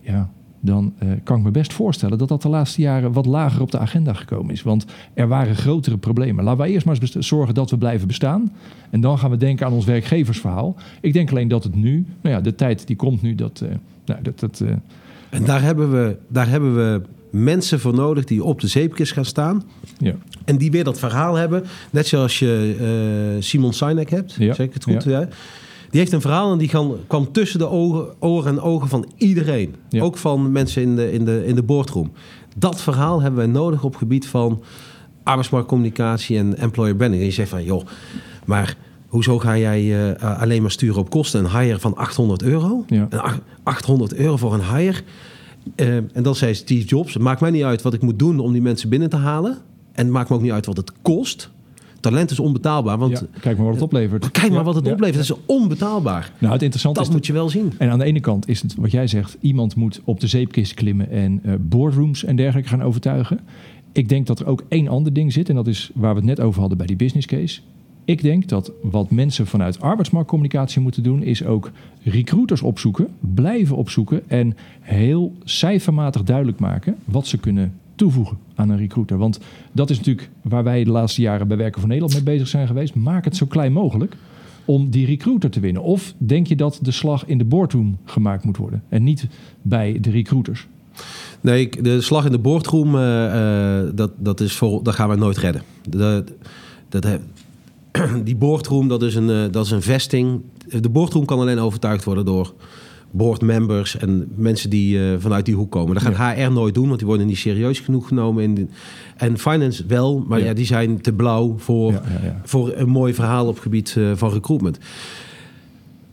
[0.00, 3.62] ja, dan uh, kan ik me best voorstellen dat dat de laatste jaren wat lager
[3.62, 4.62] op de agenda gekomen is.
[4.62, 6.44] Want er waren grotere problemen.
[6.44, 8.52] Laten we eerst maar eens zorgen dat we blijven bestaan.
[8.90, 10.76] En dan gaan we denken aan ons werkgeversverhaal.
[11.00, 13.60] Ik denk alleen dat het nu, nou ja, de tijd die komt nu, dat.
[13.64, 13.70] Uh,
[14.04, 14.70] nou, dat, dat uh...
[15.30, 19.24] En daar hebben, we, daar hebben we mensen voor nodig die op de zeepkist gaan
[19.24, 19.64] staan.
[19.98, 20.14] Ja.
[20.44, 21.64] En die weer dat verhaal hebben.
[21.90, 24.34] Net zoals je Simon Sinek hebt.
[24.38, 24.54] Ja.
[24.54, 25.04] Zeg ik het goed?
[25.04, 25.28] Ja.
[25.90, 26.70] Die heeft een verhaal en die
[27.06, 29.74] kwam tussen de ogen, oren en ogen van iedereen.
[29.98, 32.12] Ook van mensen in de, in, de, in de boardroom.
[32.56, 34.62] Dat verhaal hebben wij nodig op gebied van
[35.22, 37.20] arbeidsmarktcommunicatie en employer branding.
[37.20, 37.86] En je zegt van, joh,
[38.44, 38.76] maar
[39.06, 41.44] hoezo ga jij uh, alleen maar sturen op kosten?
[41.44, 42.84] Een hire van 800 euro?
[42.86, 43.08] Ja.
[43.62, 45.00] 800 euro voor een hire?
[45.76, 48.38] Uh, en dan zei Steve Jobs, het maakt mij niet uit wat ik moet doen
[48.38, 49.56] om die mensen binnen te halen.
[49.92, 51.50] En het maakt me ook niet uit wat het kost
[52.00, 52.98] talent is onbetaalbaar.
[52.98, 54.30] Want, kijk maar wat het oplevert.
[54.30, 55.28] Kijk maar wat het oplevert.
[55.28, 56.32] Het is onbetaalbaar.
[56.38, 57.72] Nou, het interessante dat is moet je wel zien.
[57.78, 60.74] En aan de ene kant is het wat jij zegt: iemand moet op de zeepkist
[60.74, 63.40] klimmen en uh, boardrooms en dergelijke gaan overtuigen.
[63.92, 66.28] Ik denk dat er ook één ander ding zit, en dat is waar we het
[66.28, 67.60] net over hadden bij die business case.
[68.04, 71.70] Ik denk dat wat mensen vanuit arbeidsmarktcommunicatie moeten doen, is ook
[72.02, 78.76] recruiters opzoeken, blijven opzoeken en heel cijfermatig duidelijk maken wat ze kunnen toevoegen aan een
[78.76, 79.18] recruiter.
[79.18, 79.40] Want
[79.72, 82.66] dat is natuurlijk waar wij de laatste jaren bij Werken voor Nederland mee bezig zijn
[82.66, 82.94] geweest.
[82.94, 84.16] Maak het zo klein mogelijk
[84.64, 85.82] om die recruiter te winnen.
[85.82, 89.26] Of denk je dat de slag in de boardroom gemaakt moet worden en niet
[89.62, 90.66] bij de recruiters?
[91.40, 95.36] Nee, de slag in de boardroom, uh, dat, dat, is voor, dat gaan we nooit
[95.36, 95.62] redden.
[95.88, 96.24] De,
[96.88, 97.06] dat,
[98.24, 100.40] die boardroom, dat is, een, uh, dat is een vesting.
[100.80, 102.54] De boardroom kan alleen overtuigd worden door
[103.10, 105.94] boardmembers en mensen die uh, vanuit die hoek komen.
[105.94, 108.42] Dat gaat HR nooit doen, want die worden niet serieus genoeg genomen.
[108.42, 108.66] In de,
[109.16, 110.52] en finance wel, maar ja.
[110.52, 114.78] die zijn te blauw voor, ja, voor een mooi verhaal op gebied uh, van recruitment.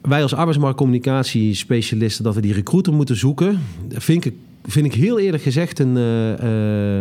[0.02, 4.34] Wij als arbeidsmarktcommunicatie-specialisten dat we die recruiter moeten zoeken, vind ik,
[4.66, 7.00] vind ik heel eerlijk gezegd een uh,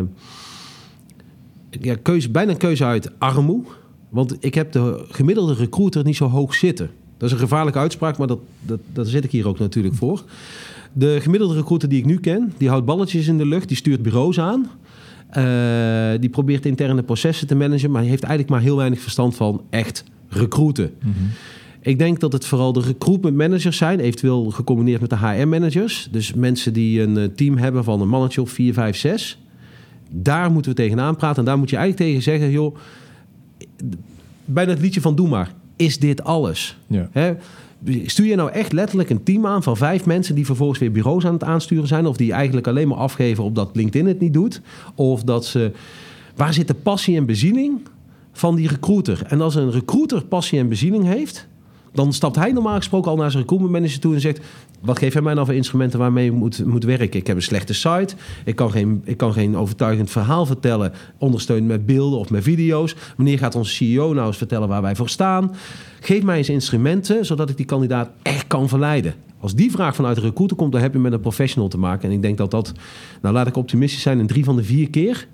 [1.81, 3.63] ja, keuze, bijna een keuze uit armoe.
[4.09, 6.91] Want ik heb de gemiddelde recruiter niet zo hoog zitten.
[7.17, 10.25] Dat is een gevaarlijke uitspraak, maar dat, dat, daar zit ik hier ook natuurlijk voor.
[10.93, 14.03] De gemiddelde recruiter die ik nu ken, die houdt balletjes in de lucht, die stuurt
[14.03, 14.67] bureaus aan.
[15.37, 19.37] Uh, die probeert interne processen te managen, maar hij heeft eigenlijk maar heel weinig verstand
[19.37, 20.91] van echt recruiten.
[21.03, 21.29] Mm -hmm.
[21.81, 26.09] Ik denk dat het vooral de recruitment managers zijn, eventueel gecombineerd met de HR-managers.
[26.11, 29.39] Dus mensen die een eh, team hebben van een mannetje of 4, 5, 6.
[30.11, 31.39] Daar moeten we tegenaan praten.
[31.39, 32.77] En daar moet je eigenlijk tegen zeggen, joh,
[34.45, 36.79] bijna het liedje van Doe maar is dit alles?
[36.87, 37.09] Ja.
[37.13, 37.35] Hè?
[38.07, 41.27] Stuur je nou echt letterlijk een team aan van vijf mensen die vervolgens weer bureaus
[41.27, 42.07] aan het aansturen zijn?
[42.07, 44.61] Of die eigenlijk alleen maar afgeven op dat LinkedIn het niet doet?
[44.95, 45.73] Of dat ze.
[46.37, 47.81] Waar zit de passie en bezieling
[48.33, 49.23] van die recruiter?
[49.27, 51.49] En als een recruiter passie en bezieling heeft,
[51.97, 54.41] dan stapt hij normaal gesproken al naar zijn recruitment manager toe en zegt:
[54.81, 57.21] Wat geeft hij mij nou voor instrumenten waarmee ik moet, moet werken?
[57.21, 61.67] Ik heb een slechte site, ik kan, geen, ik kan geen overtuigend verhaal vertellen, ondersteund
[61.67, 62.95] met beelden of met video's.
[63.17, 65.55] Wanneer gaat onze CEO nou eens vertellen waar wij voor staan?
[66.01, 69.15] Geef mij eens instrumenten zodat ik die kandidaat echt kan verleiden.
[69.41, 72.09] Als die vraag vanuit de recruiter komt, dan heb je met een professional te maken.
[72.09, 72.73] En ik denk dat dat,
[73.23, 75.27] nou laat ik optimistisch zijn, in drie van de vier keer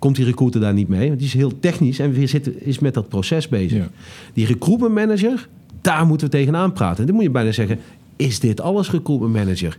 [0.00, 1.06] komt die recruiter daar niet mee.
[1.06, 3.78] Want die is heel technisch en weer zit, is met dat proces bezig.
[3.78, 3.88] Ja.
[4.32, 5.48] Die recruitment manager,
[5.80, 6.98] daar moeten we tegenaan praten.
[6.98, 7.78] En dan moet je bijna zeggen,
[8.16, 9.78] is dit alles recruitment manager?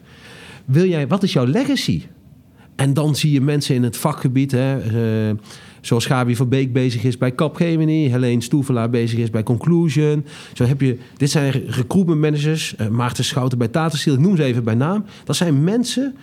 [0.66, 2.04] Wil jij, wat is jouw legacy?
[2.76, 4.94] En dan zie je mensen in het vakgebied, hè,
[5.30, 5.36] uh,
[5.82, 10.26] zoals Gabi van Beek bezig is bij Capgemini, Helene Stoevelaar bezig is bij Conclusion.
[10.54, 14.36] Zo heb je, dit zijn recruitment managers, uh, Maarten Schouten bij Tata Steel, ik noem
[14.36, 15.06] ze even bij naam.
[15.24, 16.16] Dat zijn mensen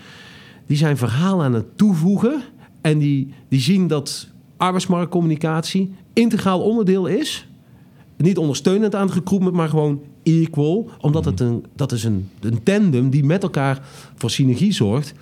[0.66, 2.42] die zijn verhaal aan het toevoegen
[2.80, 7.47] en die, die zien dat arbeidsmarktcommunicatie integraal onderdeel is
[8.18, 10.90] niet ondersteunend aan het recruitment, maar gewoon equal.
[11.00, 15.14] Omdat het een, dat is een, een tandem die met elkaar voor synergie zorgt.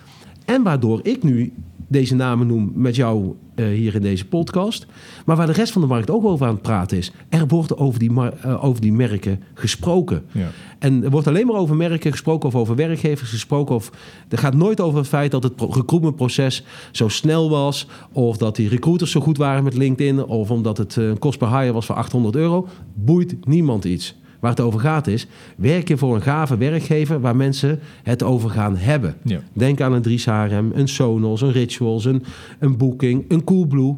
[0.44, 1.52] En waardoor ik nu
[1.88, 4.86] deze namen noem met jou uh, hier in deze podcast.
[5.24, 7.12] Maar waar de rest van de markt ook over aan het praten is.
[7.28, 10.22] Er wordt over die, uh, over die merken gesproken.
[10.32, 10.50] Ja.
[10.78, 13.74] En er wordt alleen maar over merken gesproken of over werkgevers gesproken.
[13.74, 13.90] Of,
[14.28, 17.86] er gaat nooit over het feit dat het recruitmentproces zo snel was.
[18.12, 20.24] Of dat die recruiters zo goed waren met LinkedIn.
[20.24, 22.68] Of omdat het een kost per hire was voor 800 euro.
[22.94, 24.16] Boeit niemand iets.
[24.40, 28.50] Waar het over gaat is, werk je voor een gave werkgever waar mensen het over
[28.50, 29.14] gaan hebben.
[29.22, 29.40] Ja.
[29.52, 32.24] Denk aan een 3 HRM, een Sonos, een Rituals, een,
[32.58, 33.94] een Booking, een Coolblue.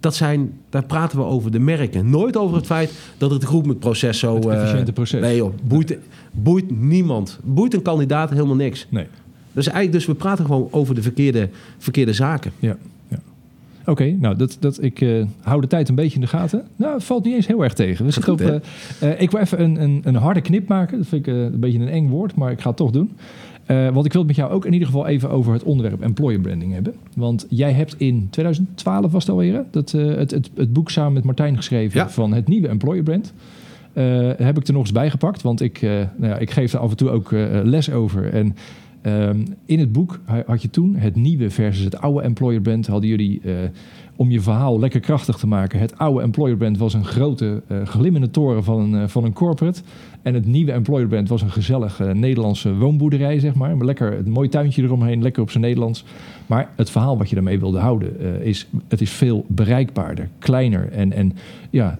[0.00, 2.10] dat zijn, daar praten we over de merken.
[2.10, 4.34] Nooit over het feit dat het goed met proces zo...
[4.34, 5.20] Het eh, efficiënte proces.
[5.20, 5.98] Nee joh, boeit,
[6.30, 7.38] boeit niemand.
[7.42, 8.86] Boeit een kandidaat helemaal niks.
[8.90, 9.06] Nee.
[9.52, 12.52] Dus, eigenlijk, dus we praten gewoon over de verkeerde, verkeerde zaken.
[12.58, 12.76] Ja.
[13.90, 16.64] Oké, nou, dat, dat, ik eh, hou de tijd een beetje in de gaten.
[16.76, 18.04] Nou, valt niet eens heel erg tegen.
[18.04, 18.54] Dus goed, eh,
[19.00, 20.98] eh, ik wil even een, een, een harde knip maken.
[20.98, 23.10] Dat vind ik een beetje een eng woord, maar ik ga het toch doen.
[23.66, 26.40] Want ik wil het met jou ook in ieder geval even over het onderwerp employer
[26.40, 26.94] branding hebben.
[27.16, 29.64] Want jij hebt in 2012 was het alweer?
[29.70, 32.10] Dat, het, het, het boek samen met Martijn geschreven Ja.
[32.10, 33.32] van het nieuwe employer brand.
[33.92, 36.78] Eh, heb ik er nog eens bij gepakt, want ik, nou ja, ik geef er
[36.78, 37.30] af en toe ook
[37.64, 38.32] les over.
[38.32, 38.56] En
[39.02, 42.86] ehm, in het boek ha- had je toen het nieuwe versus het oude employer brand.
[42.86, 43.52] Hadden jullie, eh,
[44.16, 47.82] om je verhaal lekker krachtig te maken, het oude employer brand was een grote eh,
[47.86, 49.82] glimmende toren van een, eh, van een corporate.
[50.22, 53.76] En het nieuwe employer brand was een gezellig Nederlandse woonboerderij, zeg maar.
[53.76, 56.04] Maar lekker een mooi tuintje eromheen, lekker op zijn Nederlands.
[56.46, 61.12] Maar het verhaal wat je daarmee wilde houden, is het is veel bereikbaarder, kleiner en,
[61.12, 61.32] en
[61.70, 61.98] ja,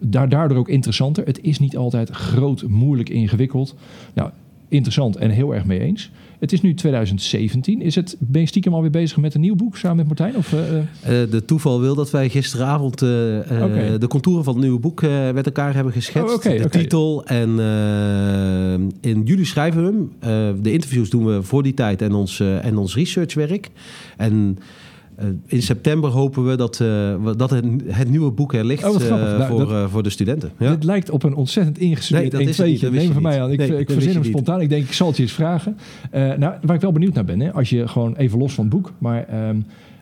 [0.00, 1.24] daar- daardoor ook interessanter.
[1.26, 3.74] Het is niet altijd groot, moeilijk, ingewikkeld.
[4.14, 4.30] Nou,
[4.68, 6.10] interessant en heel erg mee eens.
[6.38, 7.82] Het is nu 2017.
[7.82, 10.36] Is het, ben je stiekem alweer bezig met een nieuw boek samen met Martijn?
[10.36, 14.80] Of, eh, eh, Eh, de toeval wil dat wij gisteravond de contouren van het nieuwe
[14.80, 15.02] boek
[15.34, 16.34] met elkaar hebben geschetst.
[16.34, 17.24] Oh, de titel.
[17.24, 17.58] En
[19.00, 19.86] in juli schrijven we
[20.20, 20.62] hem.
[20.62, 23.70] De interviews doen we voor die tijd en ons, en ons researchwerk.
[24.16, 24.58] En
[25.46, 29.08] in september hopen we dat, eh, dat het, het nieuwe boek er ligt Oh, eh.
[29.08, 30.50] Nou, voor, dat- eh, voor de studenten.
[30.58, 30.70] Ja?
[30.70, 33.12] Dit lijkt op een ontzettend ingestudeerd Nee, dat is het 1 niet, dat wist Neem
[33.12, 33.50] van mij aan.
[33.50, 34.60] Ik, Nee, ik verzin hem spontaan.
[34.60, 35.76] Ik denk, ik zal het je eens vragen.
[36.10, 38.64] Eh, nou, waar ik wel benieuwd naar ben, hè, als je gewoon even los van
[38.64, 39.56] het boek, maar ehm,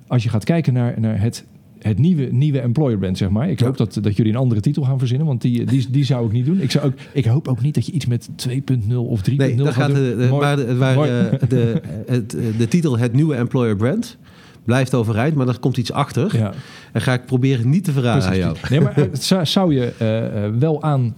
[0.07, 1.44] als je gaat kijken naar, naar het,
[1.79, 3.50] het nieuwe, nieuwe employer brand, zeg maar.
[3.50, 6.26] Ik hoop dat, dat jullie een andere titel gaan verzinnen, want die, die, die zou
[6.26, 6.61] ik niet doen.
[6.61, 9.59] Ik, zou ook, ik hoop ook niet dat je iets met 2.0 of 3.0 Nee,
[9.59, 10.62] gaat gaat de, de, waar, de,
[12.07, 12.22] eh, eh,
[12.59, 14.18] de titel Het Nieuwe Employer Brand
[14.66, 16.37] blijft overeind, maar er komt iets achter.
[16.37, 16.52] Ja.
[16.92, 18.57] En ga ik proberen niet te verraden aan jou.
[18.70, 21.14] Nee, maar het zou, je eh, eh, wel aan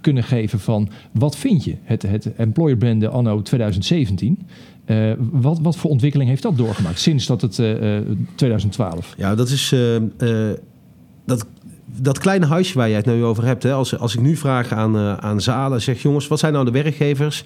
[0.00, 4.38] kunnen geven van wat vind je het, het employer branden anno 2017?
[4.84, 9.14] Eh, wat, wat voor ontwikkeling heeft dat doorgemaakt sinds dat het eh, eh, 2012?
[9.16, 10.56] Ja, dat is eh, eh,
[11.26, 11.46] dat,
[12.00, 13.62] dat kleine huisje waar jij het nu over hebt.
[13.62, 13.72] Hè?
[13.72, 16.70] Als, als ik nu vraag aan, eh, aan zalen, zeg jongens, wat zijn nou de
[16.70, 17.44] werkgevers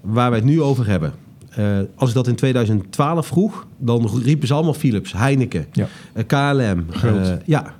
[0.00, 1.12] waar wij het nu over hebben?
[1.56, 5.86] Eh, als ik dat in 2012 vroeg, dan riepen ze allemaal Philips, Heineken, Ja.
[6.12, 6.86] eh, KLM.
[7.02, 7.74] Eh, ja.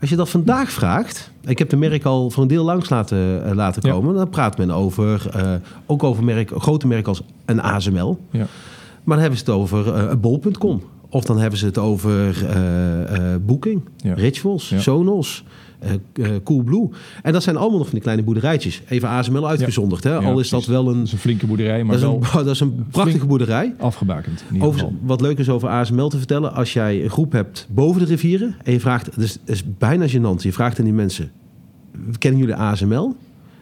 [0.00, 3.54] Als je dat vandaag vraagt, ik heb de merk al voor een deel langs laten,
[3.54, 3.92] laten Ja.
[3.92, 5.30] komen, dan praat men over,
[5.86, 8.18] ook over merk, grote merken als een ASML.
[8.30, 8.46] Ja.
[9.04, 10.82] Maar dan hebben ze het over bol.com.
[11.08, 12.36] Of dan hebben ze het over
[13.46, 13.82] Booking.
[14.02, 14.72] Rituals.
[14.76, 15.44] Sonos,
[15.78, 16.88] eh eh, Coolblue.
[17.22, 18.82] En dat zijn allemaal nog van die kleine boerderijtjes.
[18.88, 20.04] Even ASML uitgezonderd.
[20.04, 20.10] Hè?
[20.10, 22.14] Ja, Al is dat wel Dat een, is een flinke boerderij, maar dat is wel
[22.40, 23.74] een, dat is een prachtige boerderij.
[23.78, 24.44] afgebakend.
[24.58, 26.54] Over, wat leuk is over ASML te vertellen.
[26.54, 28.54] Als jij een groep hebt boven de rivieren.
[28.64, 30.42] En je vraagt, het is, het is bijna gênant.
[30.42, 31.30] Je vraagt aan die mensen,
[32.18, 33.16] kennen jullie ASML?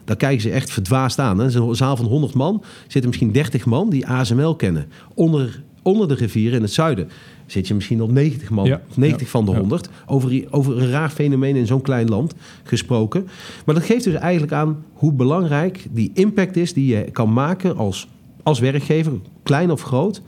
[0.05, 1.39] Dan kijken ze echt verdwaasd aan.
[1.39, 1.45] Hè?
[1.61, 2.63] Een zaal van 100 man.
[2.83, 4.87] Zitten misschien 30 man die ASML kennen.
[5.15, 7.09] Onder, onder de rivieren in het zuiden
[7.47, 8.65] zit je misschien op 90 man.
[8.67, 9.59] Ja, Of 90 ja, van de ja.
[9.59, 9.89] 100.
[10.07, 13.29] Over, over een raar fenomeen in zo'n klein land gesproken.
[13.65, 16.73] Maar dat geeft dus eigenlijk aan hoe belangrijk die impact is...
[16.73, 18.09] die je kan maken als,
[18.43, 20.23] als werkgever, klein of groot...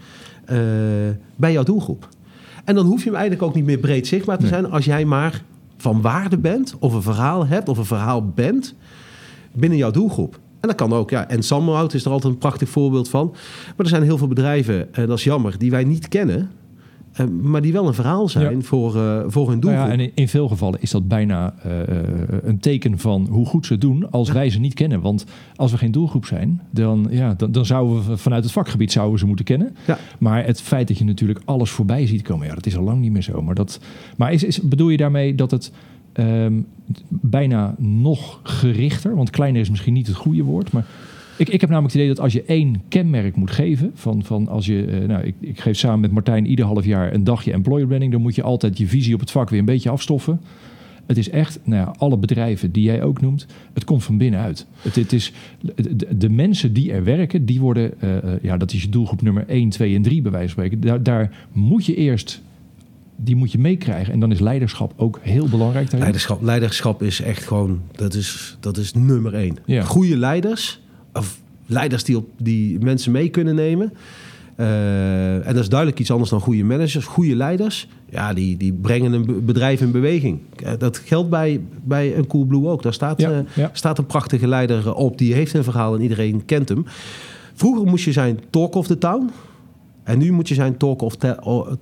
[0.44, 0.58] eh,
[1.36, 2.08] bij jouw doelgroep.
[2.64, 4.52] En dan hoef je hem eigenlijk ook niet meer breed zichtbaar te Nee.
[4.52, 4.70] zijn...
[4.70, 5.42] als jij maar
[5.76, 8.74] van waarde bent, of een verhaal hebt, of een verhaal bent...
[9.52, 10.38] binnen jouw doelgroep.
[10.60, 11.28] En dat kan ook, ja.
[11.28, 13.28] En Samhout is er altijd een prachtig voorbeeld van.
[13.66, 16.50] Maar er zijn heel veel bedrijven, en dat is jammer, die wij niet kennen...
[17.18, 18.62] eh, maar die wel een verhaal zijn Ja.
[18.62, 19.98] voor, eh, voor hun Nou doelgroep.
[19.98, 21.70] ja, en in, veel gevallen is dat bijna eh,
[22.42, 25.00] een teken van hoe goed ze doen als wij ze niet kennen.
[25.00, 25.24] Want
[25.56, 29.14] als we geen doelgroep zijn, dan, ja, dan, dan zouden we vanuit het vakgebied zouden
[29.14, 29.76] we ze moeten kennen.
[29.86, 29.98] Ja.
[30.18, 33.00] Maar het feit dat je natuurlijk alles voorbij ziet komen, ja, dat is al lang
[33.00, 33.42] niet meer zo.
[33.42, 33.80] Maar, dat,
[34.16, 35.72] maar is, is, bedoel je daarmee dat het
[36.12, 36.60] ehm,
[37.08, 40.86] bijna nog gerichter, want kleiner is misschien niet het goede woord, maar
[41.38, 44.48] ik, ik heb namelijk het idee dat als je één kenmerk moet geven, van, van
[44.48, 47.52] als je, eh, nou, ik, ik geef samen met Martijn ieder half jaar een dagje
[47.52, 50.40] employer branding, dan moet je altijd je visie op het vak weer een beetje afstoffen.
[51.06, 54.66] Het is echt, nou ja, alle bedrijven die jij ook noemt, het komt van binnenuit.
[54.82, 58.72] Het, het is, de, de- mensen die er werken, die worden, eh, eh, ja, dat
[58.72, 60.86] is je doelgroep nummer 1, 2 en 3 bij wijze van spreken.
[60.86, 62.42] Daar, daar moet je eerst,
[63.16, 64.12] die moet je meekrijgen.
[64.12, 66.00] En dan is leiderschap ook heel belangrijk daarin.
[66.00, 69.56] Leiderschap, leiderschap is echt gewoon, dat is, dat is nummer één.
[69.64, 69.82] Ja.
[69.82, 70.80] Goede leiders,
[71.12, 73.92] of leiders die, op, die mensen mee kunnen nemen.
[74.56, 77.04] Eh, en dat is duidelijk iets anders dan goede managers.
[77.04, 80.38] Goede leiders, ja, die, die brengen een be- bedrijf in beweging.
[80.64, 82.82] Eh, dat geldt bij, bij een Coolblue ook.
[82.82, 83.70] Daar staat, Ja, eh, ja.
[83.72, 85.18] staat een prachtige leider op.
[85.18, 86.84] Die heeft een verhaal en iedereen kent hem.
[87.54, 89.30] Vroeger moest je zijn talk of the town.
[90.08, 91.16] En nu moet je zijn talk of,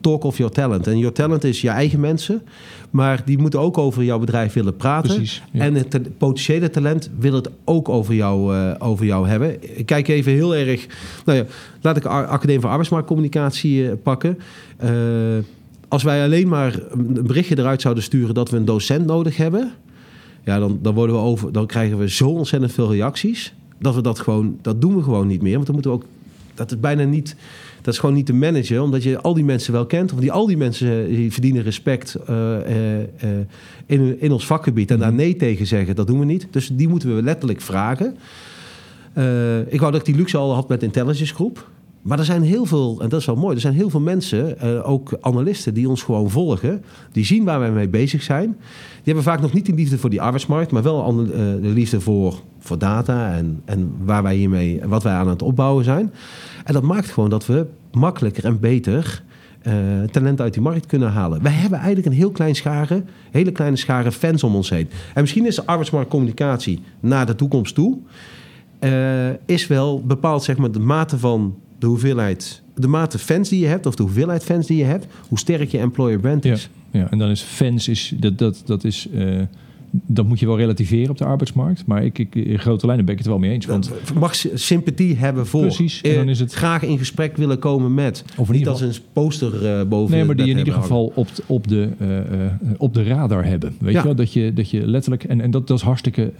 [0.00, 0.86] talk of your talent.
[0.86, 2.42] En your talent is je eigen mensen.
[2.90, 5.14] Maar die moeten ook over jouw bedrijf willen praten.
[5.14, 5.60] Precies, ja.
[5.60, 9.78] En het potentiële talent wil het ook over jou, eh, over jou hebben.
[9.78, 10.86] Ik kijk even heel erg...
[11.24, 11.44] Nou ja,
[11.80, 14.38] laat ik Academie voor Arbeidsmarktcommunicatie eh, pakken.
[14.76, 14.90] Eh,
[15.88, 18.34] als wij alleen maar een berichtje eruit zouden sturen...
[18.34, 19.72] dat we een docent nodig hebben...
[20.44, 23.54] Ja, dan, dan, worden we over, dan krijgen we zo ontzettend veel reacties...
[23.78, 24.58] dat we dat gewoon...
[24.62, 25.54] Dat doen we gewoon niet meer.
[25.54, 26.04] Want dan moeten we ook...
[26.54, 27.36] Dat is bijna niet
[27.86, 30.12] dat is gewoon niet te managen, omdat je al die mensen wel kent.
[30.12, 33.30] Of die, al die mensen eh, die verdienen respect uh, uh,
[33.86, 34.90] in, in ons vakgebied.
[34.90, 35.16] En daar mhm.
[35.16, 36.46] nee tegen zeggen, dat doen we niet.
[36.50, 38.16] Dus die moeten we letterlijk vragen.
[39.68, 41.68] ik wou dat ik die luxe al had met intelligence groep.
[42.06, 44.60] Maar er zijn heel veel, en dat is wel mooi, er zijn heel veel mensen,
[44.84, 46.84] ook analisten, die ons gewoon volgen.
[47.12, 48.56] Die zien waar wij mee bezig zijn.
[48.94, 52.34] Die hebben vaak nog niet die liefde voor die arbeidsmarkt, maar wel de liefde voor,
[52.58, 56.12] voor data en, en waar wij hiermee, wat wij aan het opbouwen zijn.
[56.64, 59.22] En dat maakt gewoon dat we makkelijker en beter
[59.62, 59.72] uh,
[60.10, 61.42] talent uit die markt kunnen halen.
[61.42, 64.88] Wij hebben eigenlijk een heel klein schare, hele kleine schare fans om ons heen.
[65.14, 67.98] En misschien is arbeidsmarktcommunicatie naar de toekomst toe,
[69.46, 73.66] is wel bepaald zeg maar de mate van de hoeveelheid, de mate fans die je
[73.66, 76.70] hebt, of de hoeveelheid fans die je hebt, hoe sterk je employer brand is.
[76.90, 79.06] Ja, ja en dan is fans is dat dat dat is.
[79.14, 79.42] Uh
[80.06, 81.86] dat moet je wel relativeren op de arbeidsmarkt.
[81.86, 83.66] Maar ik, ik, in grote lijnen ben ik het wel mee eens.
[83.66, 83.90] Want...
[84.14, 85.60] Mag sympathie hebben voor.
[85.60, 86.00] Precies.
[86.00, 86.52] En dan is het...
[86.52, 88.24] Graag in gesprek willen komen met.
[88.36, 90.16] Of niet als een poster uh, boven.
[90.16, 92.08] Nee, maar die in ieder geval op, op, de, uh,
[92.78, 93.74] op de radar hebben.
[93.78, 94.14] Weet je wel?
[94.14, 95.24] Dat je, dat je letterlijk.
[95.24, 96.32] En, en dat, dat is hartstikke.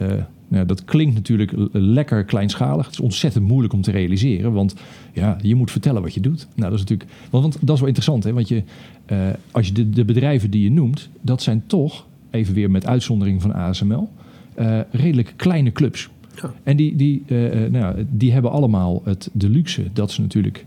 [0.49, 2.85] Nou, dat klinkt natuurlijk lekker kleinschalig.
[2.85, 4.53] Het is ontzettend moeilijk om te realiseren.
[4.53, 4.75] Want
[5.12, 6.47] ja, je moet vertellen wat je doet.
[6.55, 7.11] Nou, dat is natuurlijk.
[7.31, 8.25] Want, want dat is wel interessant.
[8.25, 8.33] Hè?
[8.33, 8.62] Want je,
[9.51, 13.42] als je de, de bedrijven die je noemt, dat zijn toch even weer met uitzondering
[13.42, 14.09] van ASML,
[14.59, 16.09] uh, eh, redelijk kleine clubs.
[16.42, 16.53] Ja.
[16.62, 20.66] En die, die, uh, nou, die hebben allemaal het, de luxe dat ze natuurlijk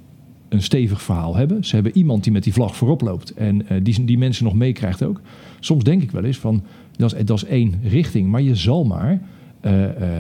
[0.50, 1.64] een stevig verhaal hebben.
[1.64, 4.54] Ze hebben iemand die met die vlag voorop loopt en uh, die, die mensen nog
[4.54, 5.22] meekrijgt ook.
[5.60, 6.64] Soms denk ik wel eens van,
[6.96, 9.22] dat is, dat is één richting, maar je zal maar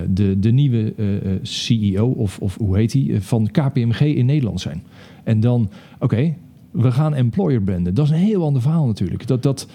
[0.08, 0.94] de, de nieuwe
[1.42, 4.84] CEO of, of hoe heet die, van KPMG in Nederland zijn.
[5.24, 6.36] En dan, oké,
[6.72, 7.94] we gaan employer branden.
[7.94, 9.28] Dat is een heel ander verhaal natuurlijk.
[9.28, 9.68] Dat, dat,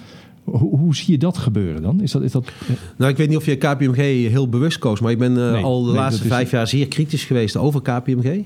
[0.44, 2.00] hoe, hoe, zie je dat gebeuren dan?
[2.00, 2.52] Is dat, is dat,
[2.96, 3.96] Nou, ik weet niet of je KPMG
[4.28, 7.56] heel bewust koos, maar ik ben uh, al de laatste vijf jaar zeer kritisch geweest
[7.56, 8.44] over KPMG.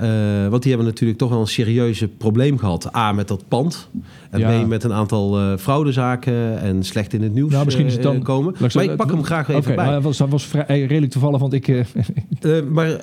[0.00, 2.96] Uh, want die hebben natuurlijk toch wel een serieuze probleem gehad.
[2.96, 3.88] A, met dat pand.
[4.30, 4.62] En ja.
[4.62, 8.02] B, met een aantal uh, fraudezaken en slecht in het nieuws nou, misschien is het
[8.02, 8.54] dan, komen.
[8.58, 9.90] Maar ik pak hem graag even okay, bij.
[9.90, 11.66] Dat was, dat was vrij, redelijk toevallig, want ik...
[12.70, 12.96] maar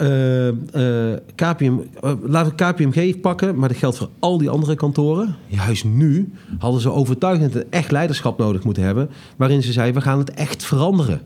[1.36, 1.74] KPM,
[2.22, 5.36] laten we KPMG pakken, maar dat geldt voor al die andere kantoren.
[5.48, 9.10] Juist nu hadden ze overtuigend een echt leiderschap nodig moeten hebben...
[9.36, 11.22] waarin ze zeiden, we gaan het echt veranderen.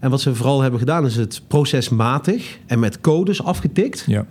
[0.00, 4.04] En wat ze vooral hebben gedaan is het procesmatig en met codes afgetikt...
[4.06, 4.26] Ja.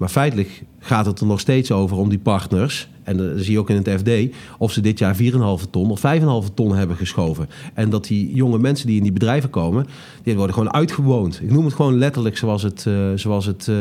[0.00, 2.88] Maar feitelijk gaat het er nog steeds over om die partners.
[3.02, 4.36] En dat zie je ook in het FD.
[4.58, 6.02] Of ze dit jaar 4,5 ton of
[6.48, 7.48] 5,5 ton hebben geschoven.
[7.74, 9.86] En dat die jonge mensen die in die bedrijven komen.
[10.22, 11.40] die worden gewoon uitgewoond.
[11.42, 13.76] Ik noem het gewoon letterlijk zoals het, uh, zoals het uh,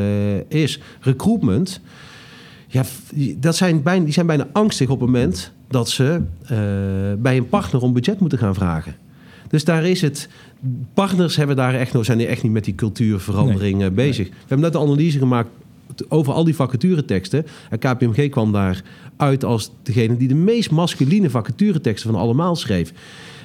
[0.47, 0.79] is.
[0.99, 1.81] Recruitment.
[2.67, 2.83] Ja,
[3.37, 6.49] dat zijn bijna, die zijn bijna angstig op het moment dat ze uh,
[7.17, 8.95] bij een partner om budget moeten gaan vragen.
[9.47, 10.29] Dus daar is het.
[10.93, 13.91] Partners hebben daar echt, zijn echt niet met die cultuurverandering nee.
[13.91, 14.27] bezig.
[14.27, 15.49] We hebben net de analyse gemaakt
[16.07, 17.45] over al die vacatureteksten.
[17.69, 18.83] En KPMG kwam daar
[19.17, 22.93] uit als degene die de meest masculine vacatureteksten van allemaal schreef.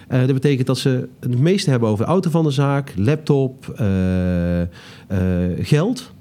[0.09, 4.61] Uh, dat betekent dat ze het meeste hebben over auto van de zaak, laptop, uh,
[4.61, 4.67] uh,
[5.59, 6.13] geld.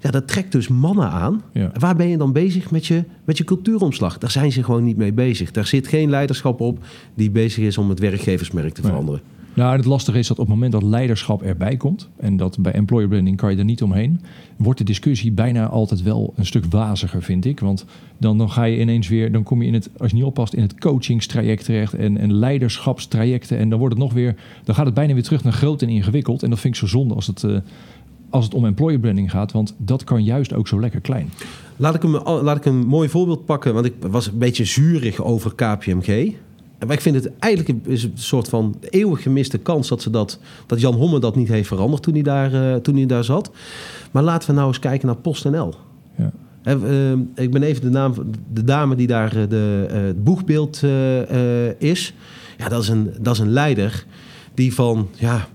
[0.00, 1.42] Ja, dat trekt dus mannen aan.
[1.52, 1.70] Ja.
[1.78, 4.18] Waar ben je dan bezig met je, met je cultuuromslag?
[4.18, 5.50] Daar zijn ze gewoon niet mee bezig.
[5.50, 9.20] Daar zit geen leiderschap op die bezig is om het werkgeversmerk te veranderen.
[9.56, 12.72] Nou, het lastige is dat op het moment dat leiderschap erbij komt, en dat bij
[12.72, 14.20] employer branding kan je er niet omheen,
[14.56, 17.60] wordt de discussie bijna altijd wel een stuk waziger, vind ik.
[17.60, 17.84] Want
[18.18, 20.54] dan, dan ga je ineens weer, dan kom je in het, als je niet oppast,
[20.54, 23.58] in het coachingstraject terecht en, en leiderschapstrajecten.
[23.58, 25.88] En dan wordt het nog weer, dan gaat het bijna weer terug naar groot en
[25.88, 26.42] ingewikkeld.
[26.42, 27.42] En dat vind ik zo zonde als het.
[27.42, 27.56] Uh,
[28.30, 31.30] als het om employer branding gaat, want dat kan juist ook zo lekker klein.
[31.76, 35.22] Laat ik, hem, laat ik een mooi voorbeeld pakken, want ik was een beetje zurig
[35.22, 36.34] over KPMG.
[36.78, 40.38] Maar ik vind het eigenlijk is een soort van eeuwig gemiste kans dat, ze dat,
[40.66, 43.50] dat Jan Homme dat niet heeft veranderd toen hij daar, uh, toen hij daar zat.
[44.10, 45.74] Maar laten we nou eens kijken naar PostNL.
[46.16, 46.30] Ja.
[46.64, 48.14] Uh, ik ben even de naam
[48.52, 50.82] de dame die daar eh, de, uh, het boegbeeld
[51.78, 52.14] is.
[52.58, 54.06] Ja, dat is, een, dat is een leider
[54.54, 55.48] die van ja,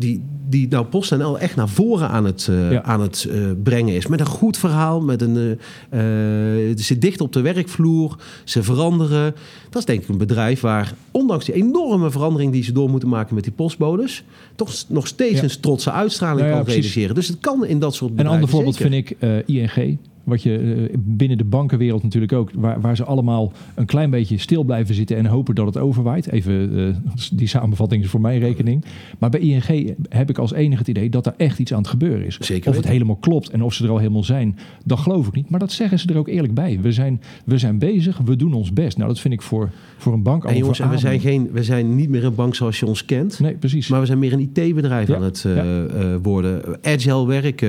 [0.00, 4.06] die, die nou PostNL echt naar voren aan het, uh, aan het uh, brengen is.
[4.06, 5.58] Met een goed verhaal, met een, uh,
[5.90, 9.34] ze zit dicht op de werkvloer, ze veranderen.
[9.70, 13.08] Dat is denk ik een bedrijf waar, ondanks die enorme verandering die ze door moeten
[13.08, 14.24] maken met die postbodes,
[14.54, 15.42] toch nog steeds ja.
[15.42, 17.14] een trotse uitstraling nou ja, kan realiseren.
[17.14, 19.98] Dus het kan in dat soort bedrijven Een ander voorbeeld vind ik ING.
[20.24, 24.38] Wat je eh, binnen de bankenwereld natuurlijk ook, waar, waar ze allemaal een klein beetje
[24.38, 26.32] stil blijven zitten en hopen dat het overwaait.
[26.32, 26.94] Even uh,
[27.32, 28.84] die samenvatting is voor mijn rekening.
[29.18, 31.88] Maar bij ING heb ik als enige het idee dat er echt iets aan het
[31.88, 32.38] gebeuren is.
[32.40, 35.34] Zeker of het helemaal klopt en of ze er al helemaal zijn, dat geloof ik
[35.34, 35.50] niet.
[35.50, 36.78] Maar dat zeggen ze er ook eerlijk bij.
[36.80, 38.96] We zijn, we zijn bezig, we doen ons best.
[38.96, 41.96] Nou, dat vind ik voor, voor een bank en jongens, we zijn, geen, we zijn
[41.96, 43.40] niet meer een bank zoals je ons kent.
[43.40, 43.88] Nee, precies.
[43.88, 46.18] Maar we zijn meer een IT-bedrijf aan het uh, ja.
[46.18, 46.78] worden.
[46.82, 47.68] Agile werken.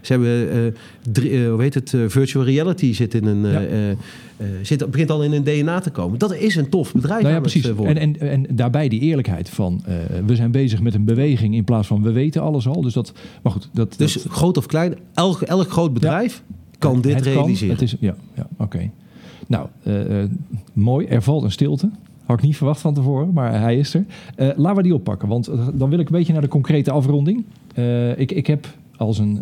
[0.00, 0.74] ze hebben
[1.12, 3.96] drie, hoe heet het, virtual reality zit in een, uh, uh,
[4.62, 6.18] zit, begint al in een DNA te komen.
[6.18, 7.22] Dat is een tof bedrijf.
[7.22, 7.66] Nou ja, precies.
[7.66, 9.94] En, en, en daarbij die eerlijkheid van uh,
[10.26, 12.82] we zijn bezig met een beweging in plaats van we weten alles al.
[12.82, 13.12] Dus dat,
[13.42, 13.68] maar goed.
[13.72, 16.54] Dat, dus dat, groot of klein, elk, elk groot bedrijf ja.
[16.78, 17.76] kan dit het realiseren.
[17.76, 18.62] Kan, het is, ja, ja oké.
[18.62, 18.90] Okay.
[19.46, 19.68] Nou,
[20.72, 21.06] mooi.
[21.06, 21.90] Er valt een stilte.
[22.24, 24.04] Had ik niet verwacht van tevoren, maar hij is er.
[24.36, 27.44] laten we die oppakken, want dan wil ik een beetje naar de concrete afronding.
[28.16, 28.66] ik, ik heb
[28.96, 29.40] als een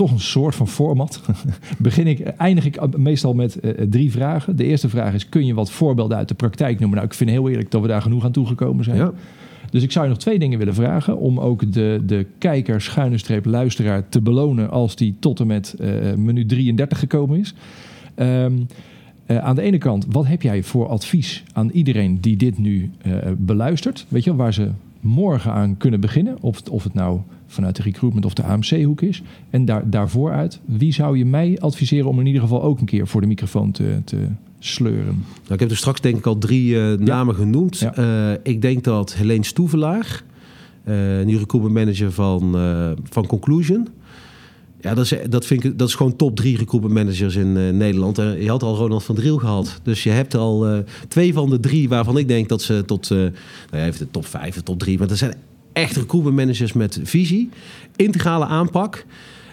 [0.00, 1.20] toch een soort van format.
[1.78, 4.56] Begin ik, eindig ik meestal met uh, drie vragen.
[4.56, 6.96] De eerste vraag is: kun je wat voorbeelden uit de praktijk noemen?
[6.96, 8.96] Nou, ik vind heel eerlijk dat we daar genoeg aan toegekomen zijn.
[8.96, 9.12] Ja.
[9.70, 11.18] Dus ik zou je nog twee dingen willen vragen.
[11.18, 14.70] Om ook de, de kijker, schuine streep, luisteraar te belonen.
[14.70, 17.54] als die tot en met uh, minuut 33 gekomen is.
[18.16, 18.66] Um,
[19.26, 22.90] uh, aan de ene kant, wat heb jij voor advies aan iedereen die dit nu
[23.36, 24.06] beluistert?
[24.08, 24.68] Weet je, waar ze
[25.00, 26.36] morgen aan kunnen beginnen?
[26.40, 29.22] Of, of het nou vanuit de recruitment of de AMC-hoek is.
[29.50, 32.86] En daar, daarvoor uit, wie zou je mij adviseren om in ieder geval ook een
[32.86, 34.26] keer voor de microfoon te, te
[34.58, 35.24] sleuren?
[35.42, 37.40] Nou, ik heb er straks denk ik al drie uh, namen ja.
[37.40, 37.78] genoemd.
[37.78, 37.98] Ja.
[37.98, 40.22] Uh, ik denk dat Helene Stoevelaar,
[40.84, 40.94] uh,
[41.24, 42.56] nu recruitment manager van,
[43.10, 43.88] van Conclusion...
[44.80, 47.70] Ja, dat is, dat, vind ik, dat is gewoon top drie recruitment managers in uh,
[47.72, 48.18] Nederland.
[48.18, 49.80] Uh, je had al Ronald van Driel gehad.
[49.82, 50.78] Dus je hebt al uh,
[51.08, 53.10] twee van de drie waarvan ik denk dat ze tot...
[53.10, 53.32] nou
[53.70, 54.98] ja, even de top vijf, de top drie.
[54.98, 55.34] Maar dat zijn
[55.72, 57.48] echt recruitment managers met visie,
[57.96, 59.04] integrale aanpak.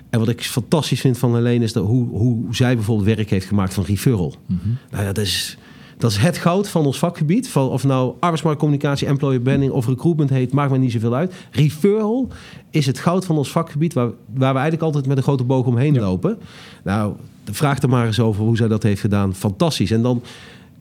[0.09, 3.47] En wat ik fantastisch vind van Helene is dat hoe, hoe zij bijvoorbeeld werk heeft
[3.47, 4.35] gemaakt van referral.
[4.45, 4.77] Mm -hmm.
[4.91, 5.57] Nou ja, dat is,
[5.97, 7.49] dat is het goud van ons vakgebied.
[7.49, 11.33] Van of nou arbeidsmarktcommunicatie, employer branding of recruitment heet, maakt me niet zoveel uit.
[11.51, 12.27] Referral
[12.69, 15.65] is het goud van ons vakgebied waar, waar we eigenlijk altijd met een grote boog
[15.65, 16.01] omheen ja.
[16.01, 16.37] lopen.
[16.83, 17.13] Nou,
[17.51, 19.35] vraag er maar eens over hoe zij dat heeft gedaan.
[19.35, 19.91] Fantastisch.
[19.91, 20.21] En dan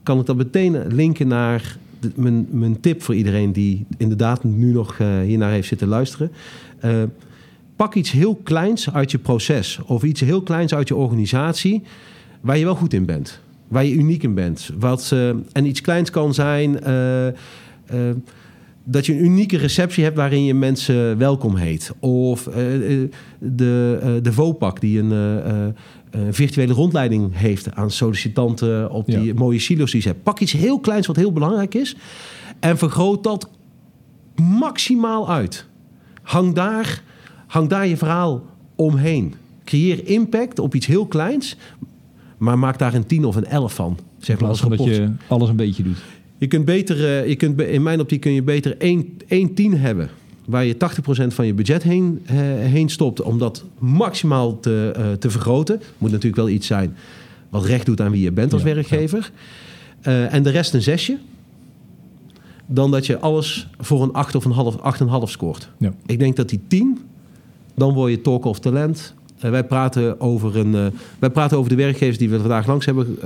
[0.03, 4.71] kan ik dat meteen linken naar de, mijn, mijn, tip voor iedereen die inderdaad nu
[4.71, 6.31] nog uh, hiernaar heeft zitten luisteren.
[6.85, 7.03] Uh,
[7.75, 11.83] pak iets heel kleins uit je proces of iets heel kleins uit je organisatie
[12.41, 13.39] waar je wel goed in bent.
[13.67, 14.69] Waar je uniek in bent.
[14.79, 16.79] Wat, uh, en iets kleins kan zijn
[18.89, 21.91] dat je een unieke receptie hebt waarin je mensen welkom heet.
[21.99, 22.43] Of
[23.39, 25.11] de, de VOPAC die een
[26.11, 29.33] een virtuele rondleiding heeft aan sollicitanten op die ja.
[29.33, 30.25] mooie silo's die ze hebben.
[30.25, 31.95] Pak iets heel kleins wat heel belangrijk is
[32.59, 33.49] en vergroot dat
[34.35, 35.65] maximaal uit.
[36.21, 37.03] Hang daar,
[37.47, 38.43] hang daar je verhaal
[38.75, 39.33] omheen.
[39.63, 41.55] Creëer impact op iets heel kleins,
[42.37, 43.97] maar maak daar een tien of een elf van.
[44.17, 45.97] Zeg maar als dat je alles een beetje doet.
[46.37, 49.77] Je kunt beter, uh, je kunt, in mijn optiek kun je beter één, één tien
[49.77, 50.09] hebben
[50.47, 50.77] waar je 80%
[51.27, 55.81] van je budget heen, uh, heen stopt om dat maximaal te, uh, te vergroten.
[55.97, 56.95] Moet natuurlijk wel iets zijn
[57.49, 59.31] wat recht doet aan wie je bent als ja, werkgever.
[60.01, 60.11] Ja.
[60.11, 61.17] Uh, en de rest een zesje.
[62.65, 64.75] Dan dat je alles voor een 8 of een half,
[65.27, 65.69] 8,5 scoort.
[65.77, 65.93] Ja.
[66.05, 66.99] Ik denk dat die 10,
[67.75, 69.13] dan word je talk of talent.
[69.39, 73.17] Wij, praten over een, wij praten over de werkgevers die we vandaag langs hebben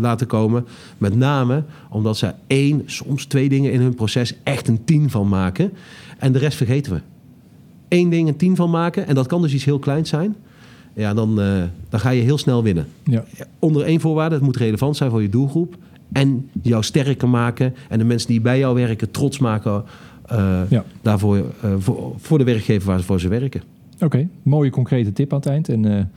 [0.00, 0.66] laten komen.
[0.98, 5.28] Met name omdat ze één, soms twee dingen in hun proces echt een 10 van
[5.28, 5.72] maken.
[6.18, 7.00] En de rest vergeten we.
[7.88, 10.36] Eén ding een tien van maken, en dat kan dus iets heel kleins zijn.
[10.94, 11.34] Ja, dan,
[11.88, 12.86] dan ga je heel snel winnen.
[13.04, 13.24] Ja.
[13.58, 15.76] Onder één voorwaarde, het moet relevant zijn voor je doelgroep.
[16.12, 17.74] En jou sterker maken.
[17.88, 19.84] En de mensen die bij jou werken trots maken
[20.68, 20.84] ja.
[21.02, 21.44] daarvoor,
[21.78, 23.62] voor, voor de werkgever waarvoor ze werken.
[23.94, 24.28] Oké, okay.
[24.42, 25.68] mooie concrete tip aan het eind.
[25.68, 26.10] En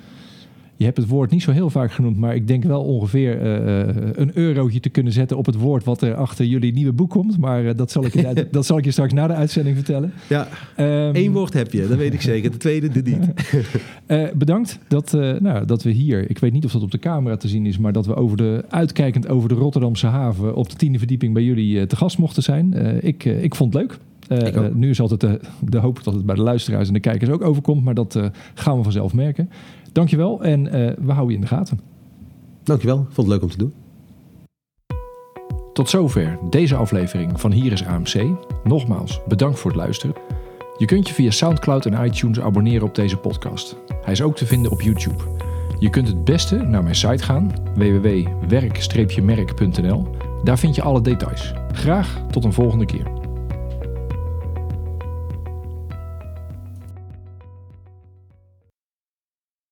[0.77, 3.95] je hebt het woord niet zo heel vaak genoemd, maar ik denk wel ongeveer uh,
[4.13, 7.37] een eurotje te kunnen zetten op het woord wat er achter jullie nieuwe boek komt.
[7.37, 10.13] Maar uh, dat, zal ik je, dat zal ik je straks na de uitzending vertellen.
[10.29, 10.47] Ja,
[10.79, 12.51] um, één woord heb je, dat weet ik zeker.
[12.51, 13.27] De tweede de niet.
[14.07, 17.37] uh, bedankt dat, nou, dat we hier, ik weet niet of dat op de camera
[17.37, 20.75] te zien is, maar dat we over de, uitkijkend over de Rotterdamse haven op de
[20.75, 22.73] tiende verdieping bij jullie te gast mochten zijn.
[23.03, 23.99] ik, ik vond het leuk.
[24.29, 26.99] Uh, uh, nu is altijd de, de, hoop dat het bij de luisteraars en de
[26.99, 29.49] kijkers ook overkomt, maar dat uh, gaan we vanzelf merken.
[29.91, 30.63] Dankjewel en
[31.05, 31.79] we houden je in de gaten.
[32.63, 33.73] Dankjewel, vond het leuk om te doen.
[35.73, 38.25] Tot zover deze aflevering van Hier is AMC.
[38.63, 40.15] Nogmaals, bedankt voor het luisteren.
[40.77, 43.75] Je kunt je via Soundcloud en iTunes abonneren op deze podcast.
[44.01, 45.23] Hij is ook te vinden op YouTube.
[45.79, 50.07] Je kunt het beste naar mijn site gaan, www.werk-merk.nl.
[50.43, 51.53] Daar vind je alle details.
[51.71, 53.16] Graag tot een volgende keer.